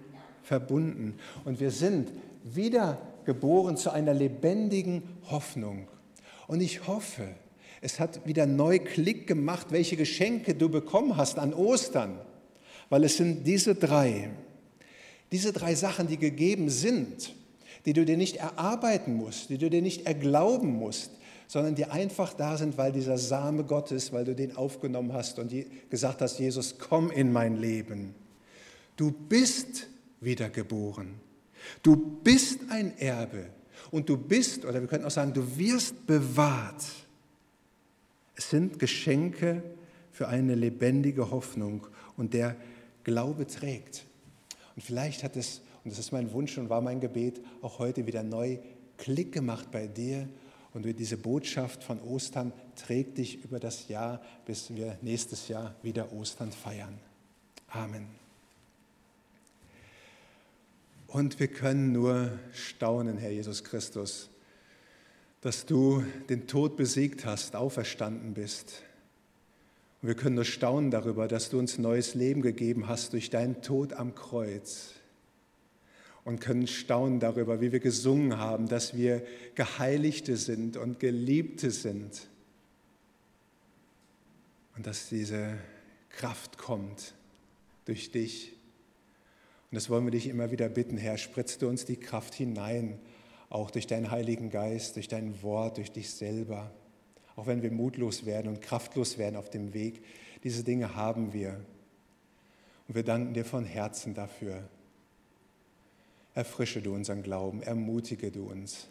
verbunden. 0.44 1.14
Und 1.44 1.58
wir 1.58 1.72
sind 1.72 2.12
wiedergeboren 2.44 3.76
zu 3.76 3.90
einer 3.90 4.14
lebendigen 4.14 5.02
Hoffnung. 5.28 5.88
Und 6.46 6.60
ich 6.60 6.86
hoffe, 6.86 7.28
es 7.82 7.98
hat 7.98 8.24
wieder 8.26 8.46
neu 8.46 8.78
Klick 8.78 9.26
gemacht, 9.26 9.66
welche 9.70 9.96
Geschenke 9.96 10.54
du 10.54 10.68
bekommen 10.68 11.16
hast 11.16 11.38
an 11.38 11.52
Ostern. 11.52 12.18
Weil 12.88 13.04
es 13.04 13.16
sind 13.16 13.44
diese 13.44 13.74
drei, 13.74 14.30
diese 15.32 15.52
drei 15.52 15.74
Sachen, 15.74 16.06
die 16.06 16.16
gegeben 16.16 16.70
sind, 16.70 17.34
die 17.84 17.92
du 17.92 18.04
dir 18.04 18.16
nicht 18.16 18.36
erarbeiten 18.36 19.14
musst, 19.14 19.50
die 19.50 19.58
du 19.58 19.68
dir 19.68 19.82
nicht 19.82 20.06
erglauben 20.06 20.72
musst, 20.72 21.10
sondern 21.48 21.74
die 21.74 21.86
einfach 21.86 22.34
da 22.34 22.56
sind, 22.56 22.78
weil 22.78 22.92
dieser 22.92 23.18
Same 23.18 23.64
Gottes, 23.64 24.12
weil 24.12 24.24
du 24.24 24.34
den 24.34 24.56
aufgenommen 24.56 25.12
hast 25.12 25.40
und 25.40 25.52
gesagt 25.90 26.22
hast, 26.22 26.38
Jesus, 26.38 26.76
komm 26.78 27.10
in 27.10 27.32
mein 27.32 27.56
Leben. 27.56 28.14
Du 28.94 29.10
bist 29.10 29.88
wiedergeboren. 30.20 31.14
Du 31.82 31.96
bist 31.96 32.60
ein 32.70 32.96
Erbe 32.98 33.46
und 33.90 34.08
du 34.08 34.16
bist, 34.16 34.64
oder 34.64 34.80
wir 34.80 34.86
könnten 34.86 35.06
auch 35.06 35.10
sagen, 35.10 35.32
du 35.32 35.58
wirst 35.58 36.06
bewahrt. 36.06 36.84
Es 38.34 38.50
sind 38.50 38.78
Geschenke 38.78 39.62
für 40.10 40.28
eine 40.28 40.54
lebendige 40.54 41.30
Hoffnung 41.30 41.86
und 42.16 42.34
der 42.34 42.56
Glaube 43.04 43.46
trägt. 43.46 44.04
Und 44.76 44.82
vielleicht 44.82 45.22
hat 45.22 45.36
es, 45.36 45.62
und 45.84 45.90
das 45.90 45.98
ist 45.98 46.12
mein 46.12 46.32
Wunsch 46.32 46.56
und 46.58 46.68
war 46.68 46.80
mein 46.80 47.00
Gebet, 47.00 47.40
auch 47.60 47.78
heute 47.78 48.06
wieder 48.06 48.22
neu 48.22 48.58
Klick 48.96 49.32
gemacht 49.32 49.70
bei 49.70 49.86
dir 49.86 50.28
und 50.74 50.84
diese 50.98 51.16
Botschaft 51.16 51.82
von 51.82 52.00
Ostern 52.00 52.52
trägt 52.76 53.18
dich 53.18 53.44
über 53.44 53.60
das 53.60 53.88
Jahr, 53.88 54.22
bis 54.46 54.74
wir 54.74 54.98
nächstes 55.02 55.48
Jahr 55.48 55.74
wieder 55.82 56.12
Ostern 56.12 56.50
feiern. 56.52 56.98
Amen. 57.68 58.06
Und 61.08 61.38
wir 61.40 61.48
können 61.48 61.92
nur 61.92 62.38
staunen, 62.54 63.18
Herr 63.18 63.30
Jesus 63.30 63.64
Christus, 63.64 64.30
dass 65.42 65.66
du 65.66 66.04
den 66.28 66.46
Tod 66.46 66.76
besiegt 66.76 67.24
hast, 67.26 67.54
auferstanden 67.54 68.34
bist. 68.34 68.82
Und 70.00 70.08
wir 70.08 70.14
können 70.14 70.36
nur 70.36 70.44
staunen 70.44 70.90
darüber, 70.90 71.28
dass 71.28 71.50
du 71.50 71.58
uns 71.58 71.78
neues 71.78 72.14
Leben 72.14 72.42
gegeben 72.42 72.88
hast 72.88 73.12
durch 73.12 73.30
deinen 73.30 73.60
Tod 73.62 73.92
am 73.92 74.14
Kreuz. 74.14 74.94
Und 76.24 76.40
können 76.40 76.66
staunen 76.66 77.20
darüber, 77.20 77.60
wie 77.60 77.72
wir 77.72 77.80
gesungen 77.80 78.38
haben, 78.38 78.68
dass 78.68 78.96
wir 78.96 79.22
Geheiligte 79.54 80.36
sind 80.36 80.76
und 80.76 81.00
Geliebte 81.00 81.70
sind. 81.70 82.28
Und 84.76 84.86
dass 84.86 85.08
diese 85.08 85.58
Kraft 86.08 86.56
kommt 86.58 87.14
durch 87.84 88.12
dich 88.12 88.54
und 89.72 89.76
das 89.76 89.88
wollen 89.88 90.04
wir 90.04 90.10
dich 90.10 90.26
immer 90.28 90.50
wieder 90.50 90.68
bitten, 90.68 90.98
Herr, 90.98 91.16
spritzt 91.16 91.62
du 91.62 91.66
uns 91.66 91.86
die 91.86 91.96
Kraft 91.96 92.34
hinein, 92.34 92.98
auch 93.52 93.70
durch 93.70 93.86
deinen 93.86 94.10
Heiligen 94.10 94.48
Geist, 94.48 94.96
durch 94.96 95.08
dein 95.08 95.42
Wort, 95.42 95.76
durch 95.76 95.92
dich 95.92 96.10
selber. 96.10 96.70
Auch 97.36 97.46
wenn 97.46 97.62
wir 97.62 97.70
mutlos 97.70 98.24
werden 98.24 98.48
und 98.48 98.62
kraftlos 98.62 99.18
werden 99.18 99.36
auf 99.36 99.50
dem 99.50 99.74
Weg, 99.74 100.02
diese 100.42 100.64
Dinge 100.64 100.96
haben 100.96 101.34
wir. 101.34 101.60
Und 102.88 102.94
wir 102.94 103.02
danken 103.02 103.34
dir 103.34 103.44
von 103.44 103.66
Herzen 103.66 104.14
dafür. 104.14 104.62
Erfrische 106.34 106.80
du 106.80 106.94
unseren 106.94 107.22
Glauben, 107.22 107.62
ermutige 107.62 108.30
du 108.30 108.50
uns. 108.50 108.88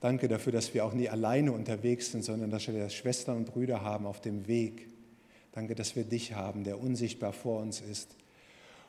Danke 0.00 0.28
dafür, 0.28 0.52
dass 0.52 0.74
wir 0.74 0.84
auch 0.84 0.92
nie 0.92 1.08
alleine 1.08 1.50
unterwegs 1.50 2.12
sind, 2.12 2.22
sondern 2.22 2.50
dass 2.50 2.68
wir 2.68 2.88
Schwestern 2.90 3.38
und 3.38 3.46
Brüder 3.46 3.82
haben 3.82 4.06
auf 4.06 4.20
dem 4.20 4.46
Weg. 4.46 4.86
Danke, 5.50 5.74
dass 5.74 5.96
wir 5.96 6.04
dich 6.04 6.34
haben, 6.34 6.62
der 6.62 6.80
unsichtbar 6.80 7.32
vor 7.32 7.60
uns 7.60 7.80
ist 7.80 8.14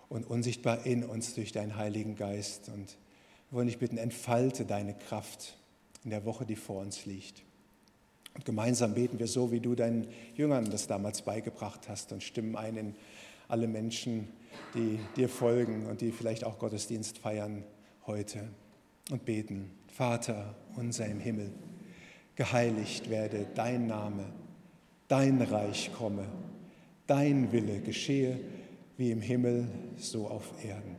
und 0.07 0.29
unsichtbar 0.29 0.85
in 0.85 1.03
uns 1.03 1.33
durch 1.33 1.51
deinen 1.51 1.77
Heiligen 1.77 2.15
Geist. 2.15 2.69
Und 2.69 2.95
wir 3.49 3.55
wollen 3.55 3.67
dich 3.67 3.79
bitten, 3.79 3.97
entfalte 3.97 4.65
deine 4.65 4.93
Kraft 4.93 5.57
in 6.03 6.11
der 6.11 6.25
Woche, 6.25 6.45
die 6.45 6.55
vor 6.55 6.81
uns 6.81 7.05
liegt. 7.05 7.43
Und 8.35 8.45
gemeinsam 8.45 8.93
beten 8.93 9.19
wir 9.19 9.27
so, 9.27 9.51
wie 9.51 9.59
du 9.59 9.75
deinen 9.75 10.07
Jüngern 10.35 10.69
das 10.69 10.87
damals 10.87 11.23
beigebracht 11.23 11.89
hast 11.89 12.11
und 12.11 12.23
stimmen 12.23 12.55
ein 12.55 12.77
in 12.77 12.95
alle 13.47 13.67
Menschen, 13.67 14.27
die 14.75 14.99
dir 15.15 15.29
folgen 15.29 15.87
und 15.87 16.01
die 16.01 16.11
vielleicht 16.11 16.43
auch 16.43 16.59
Gottesdienst 16.59 17.17
feiern 17.17 17.63
heute 18.05 18.47
und 19.09 19.25
beten. 19.25 19.71
Vater 19.87 20.55
unser 20.75 21.07
im 21.07 21.19
Himmel, 21.19 21.51
geheiligt 22.35 23.09
werde 23.09 23.47
dein 23.55 23.87
Name, 23.87 24.25
dein 25.07 25.41
Reich 25.41 25.91
komme, 25.97 26.27
dein 27.07 27.51
Wille 27.51 27.81
geschehe 27.81 28.39
wie 28.97 29.11
im 29.11 29.21
Himmel, 29.21 29.67
so 29.97 30.27
auf 30.27 30.63
Erden. 30.63 30.98